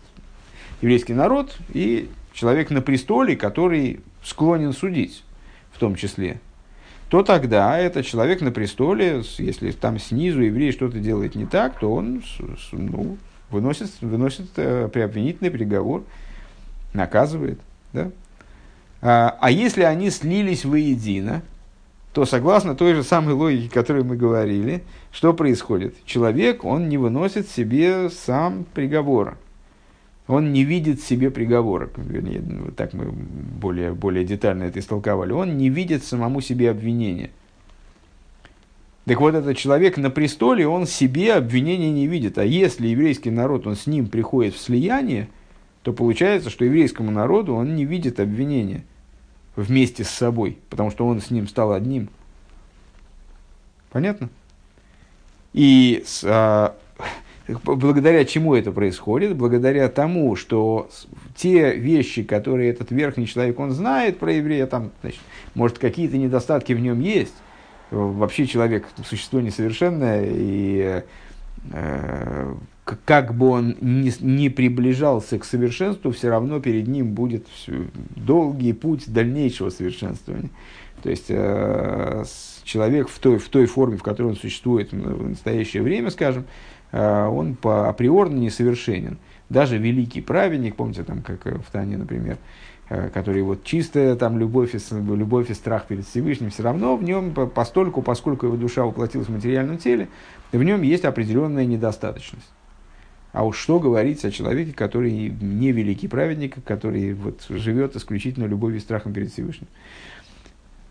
еврейский 0.81 1.15
народ 1.15 1.57
и 1.73 2.11
человек 2.33 2.71
на 2.71 2.81
престоле, 2.81 3.37
который 3.37 4.01
склонен 4.23 4.73
судить 4.73 5.25
в 5.73 5.79
том 5.79 5.97
числе 5.97 6.41
то 7.15 7.23
тогда 7.23 7.79
этот 7.79 8.07
человек 8.07 8.41
на 8.41 8.51
престоле, 8.51 9.23
если 9.39 9.71
там 9.71 10.01
снизу 10.01 10.41
еврей 10.41 10.73
что-то 10.73 10.99
делает 10.99 11.37
не 11.37 11.47
так, 11.47 11.79
то 11.79 11.95
он 11.95 12.25
ну, 12.73 13.19
выносит, 13.51 13.91
выносит 14.01 14.49
э, 14.57 14.89
преобвинительный 14.93 15.53
приговор, 15.53 16.03
наказывает. 16.93 17.61
Да? 17.93 18.11
А, 19.01 19.39
а 19.41 19.51
если 19.53 19.83
они 19.83 20.11
слились 20.11 20.65
воедино, 20.65 21.43
то 22.15 22.25
согласно 22.25 22.75
той 22.75 22.95
же 22.95 23.03
самой 23.03 23.35
логике, 23.35 23.69
о 23.69 23.75
которой 23.75 24.05
мы 24.05 24.17
говорили, 24.17 24.83
что 25.13 25.35
происходит? 25.35 25.95
Человек, 26.07 26.65
он 26.65 26.89
не 26.89 26.97
выносит 26.97 27.49
себе 27.49 28.09
сам 28.09 28.65
приговора 28.73 29.37
он 30.27 30.53
не 30.53 30.65
видит 30.65 31.03
себе 31.03 31.31
приговора, 31.31 31.91
вернее, 31.97 32.41
ну, 32.41 32.71
так 32.71 32.95
мы 32.95 33.07
более, 33.07 33.93
более 33.93 34.25
детально 34.25 34.65
это 34.65 34.79
истолковали, 34.79 35.33
он 35.33 35.59
не 35.59 35.69
видит 35.69 36.03
самому 36.03 36.41
себе 36.41 36.71
обвинения. 36.71 37.31
Так 39.05 39.21
вот, 39.21 39.35
этот 39.35 39.59
человек 39.59 39.99
на 39.99 40.09
престоле, 40.09 40.67
он 40.67 40.87
себе 40.87 41.35
обвинения 41.35 41.91
не 41.91 42.07
видит. 42.07 42.39
А 42.39 42.45
если 42.45 42.89
еврейский 42.89 43.31
народ, 43.31 43.67
он 43.67 43.77
с 43.77 43.87
ним 43.87 44.07
приходит 44.07 44.55
в 44.55 44.61
слияние, 44.61 45.29
то 45.83 45.93
получается, 45.93 46.49
что 46.49 46.65
еврейскому 46.65 47.11
народу 47.11 47.55
он 47.55 47.77
не 47.77 47.85
видит 47.85 48.19
обвинения 48.19 48.83
вместе 49.57 50.05
с 50.05 50.11
собой, 50.11 50.59
потому 50.71 50.91
что 50.91 51.07
он 51.07 51.21
с 51.21 51.31
ним 51.31 51.49
стал 51.49 51.73
одним. 51.73 52.09
Понятно? 53.91 54.29
И 55.53 56.05
а, 56.25 56.77
Благодаря 57.47 58.25
чему 58.25 58.55
это 58.55 58.73
происходит? 58.73 59.37
Благодаря 59.37 59.89
тому, 59.89 60.35
что 60.35 60.89
те 61.37 61.77
вещи, 61.77 62.23
которые 62.23 62.71
этот 62.71 62.91
верхний 62.91 63.27
человек, 63.27 63.59
он 63.61 63.71
знает 63.73 64.19
про 64.19 64.33
еврея, 64.33 64.67
там, 64.67 64.93
значит, 65.03 65.21
может, 65.55 65.79
какие-то 65.79 66.17
недостатки 66.17 66.73
в 66.73 66.81
нем 66.81 67.01
есть. 67.01 67.35
Вообще 67.91 68.47
человек 68.47 68.87
существо 69.07 69.41
несовершенное, 69.41 70.27
и 70.27 71.03
э, 71.71 72.55
как 72.85 73.35
бы 73.35 73.49
он 73.49 73.77
ни, 73.81 74.49
приближался 74.49 75.39
к 75.39 75.45
совершенству, 75.45 76.11
все 76.11 76.29
равно 76.29 76.61
перед 76.61 76.87
ним 76.87 77.13
будет 77.13 77.47
долгий 78.17 78.73
путь 78.73 79.11
дальнейшего 79.11 79.71
совершенствования. 79.71 80.51
То 81.03 81.11
есть 81.11 81.27
э, 81.29 82.25
человек 82.63 83.09
в 83.09 83.19
той, 83.19 83.39
в 83.39 83.49
той 83.49 83.67
форме, 83.67 83.97
в 83.97 84.03
которой 84.03 84.29
он 84.29 84.37
существует 84.37 84.93
в 84.93 85.29
настоящее 85.29 85.83
время, 85.83 86.11
скажем, 86.11 86.45
Э, 86.95 87.27
он 87.27 87.57
по 87.57 87.89
априорно 87.89 88.37
несовершенен. 88.37 89.19
Даже 89.49 89.79
великий 89.79 90.21
праведник, 90.21 90.77
помните, 90.77 91.03
там, 91.03 91.23
как 91.23 91.45
в 91.45 91.71
Тане, 91.73 91.97
например, 91.97 92.39
э, 92.89 93.09
который 93.09 93.43
вот 93.43 93.65
чистая 93.65 94.15
там 94.15 94.39
любовь 94.39 94.77
и, 94.77 94.79
любовь 94.93 95.51
и 95.51 95.55
страх 95.55 95.87
перед 95.87 96.07
Всевышним, 96.07 96.51
все 96.51 96.63
равно 96.63 96.97
в 96.97 97.03
нем 97.03 97.35
постольку, 97.35 98.01
поскольку 98.01 98.47
его 98.47 98.57
душа 98.57 98.85
воплотилась 98.85 99.27
в 99.27 99.33
материальном 99.33 99.79
теле, 99.79 100.09
в 100.53 100.63
нем 100.63 100.83
есть 100.83 101.05
определенная 101.05 101.65
недостаточность. 101.65 102.49
А 103.35 103.45
уж 103.45 103.59
что 103.59 103.81
говорить 103.81 104.25
о 104.25 104.31
человеке, 104.31 104.73
который 104.73 105.11
не 105.11 105.73
великий 105.73 106.07
праведник, 106.07 106.55
который 106.65 107.15
вот 107.15 107.45
живет 107.49 107.97
исключительно 107.97 108.45
любовью 108.45 108.79
и 108.79 108.81
страхом 108.81 109.13
перед 109.13 109.33
Всевышним. 109.33 109.67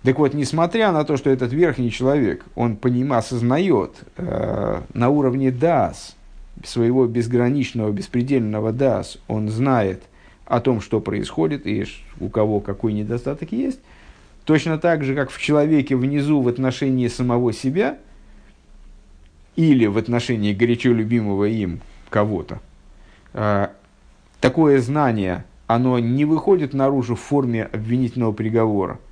Так 0.04 0.20
вот, 0.20 0.34
несмотря 0.34 0.91
на 0.91 1.06
то, 1.06 1.16
что 1.16 1.30
этот 1.30 1.54
верхний 1.54 1.89
человек, 1.89 2.44
он 2.56 2.76
поним, 2.76 3.14
осознает 3.14 3.91
э, 4.18 4.82
на 4.94 5.08
уровне 5.08 5.52
дас, 5.52 6.18
своего 6.66 7.08
безграничного, 7.08 7.91
беспредельного 7.91 8.74
дас, 8.74 9.18
он 9.30 9.48
знает 9.48 10.04
о 10.46 10.60
том, 10.60 10.82
что 10.82 11.00
происходит 11.00 11.66
и 11.66 11.86
у 12.20 12.28
кого 12.28 12.60
какой 12.60 12.91
недостаток 12.91 13.54
есть, 13.54 13.80
точно 14.44 14.78
так 14.78 15.06
же, 15.06 15.16
как 15.16 15.32
в 15.32 15.39
человеке 15.39 15.96
внизу 15.96 16.41
в 16.41 16.50
отношении 16.50 17.08
самого 17.08 17.54
себя 17.54 17.98
или 19.56 19.86
в 19.86 19.98
отношении 19.98 20.54
горячо 20.54 20.91
любимого 20.91 21.46
им 21.46 21.80
кого-то, 22.14 22.59
э, 23.34 23.68
такое 24.39 24.80
знание, 24.80 25.45
оно 25.68 25.97
не 25.99 26.26
выходит 26.26 26.74
наружу 26.74 27.16
в 27.16 27.20
форме 27.20 27.64
обвинительного 27.64 28.32
приговора– 28.32 28.99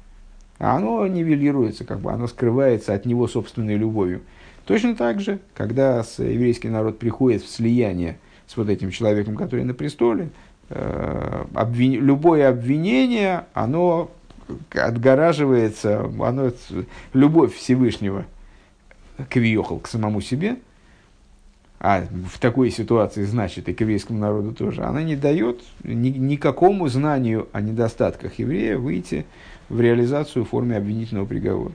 а 0.62 0.76
оно 0.76 1.08
нивелируется, 1.08 1.86
как 1.86 2.02
бы 2.02 2.12
оно 2.12 2.28
скрывается 2.28 2.94
от 2.94 3.08
него 3.08 3.28
собственной 3.28 3.78
любовью. 3.78 4.22
Точно 4.66 4.96
так 4.96 5.20
же, 5.20 5.40
когда 5.56 6.04
еврейский 6.20 6.70
народ 6.70 7.00
приходит 7.00 7.42
в 7.42 7.50
слияние 7.50 8.20
с 8.46 8.56
вот 8.56 8.70
этим 8.70 8.92
человеком, 8.92 9.38
который 9.38 9.66
на 9.66 9.74
престоле, 9.74 10.30
э, 10.70 11.46
обвин... 11.56 12.06
любое 12.06 12.48
обвинение, 12.48 13.46
оно 13.56 14.12
отгораживается, 14.70 16.06
оно, 16.20 16.52
любовь 17.14 17.56
Всевышнего 17.56 18.26
к 19.30 19.36
Вьехал, 19.38 19.80
к 19.80 19.88
самому 19.88 20.22
себе, 20.22 20.58
а 21.84 22.06
в 22.32 22.38
такой 22.38 22.70
ситуации, 22.70 23.24
значит, 23.24 23.68
и 23.68 23.74
к 23.74 23.82
еврейскому 23.82 24.20
народу 24.20 24.54
тоже, 24.54 24.84
она 24.84 25.02
не 25.02 25.16
дает 25.16 25.62
ни, 25.84 26.10
никакому 26.10 26.88
знанию 26.88 27.48
о 27.54 27.62
недостатках 27.62 28.38
еврея 28.38 28.78
выйти 28.78 29.26
в 29.68 29.82
реализацию 29.82 30.46
в 30.46 30.50
форме 30.50 30.78
обвинительного 30.78 31.26
приговора. 31.26 31.74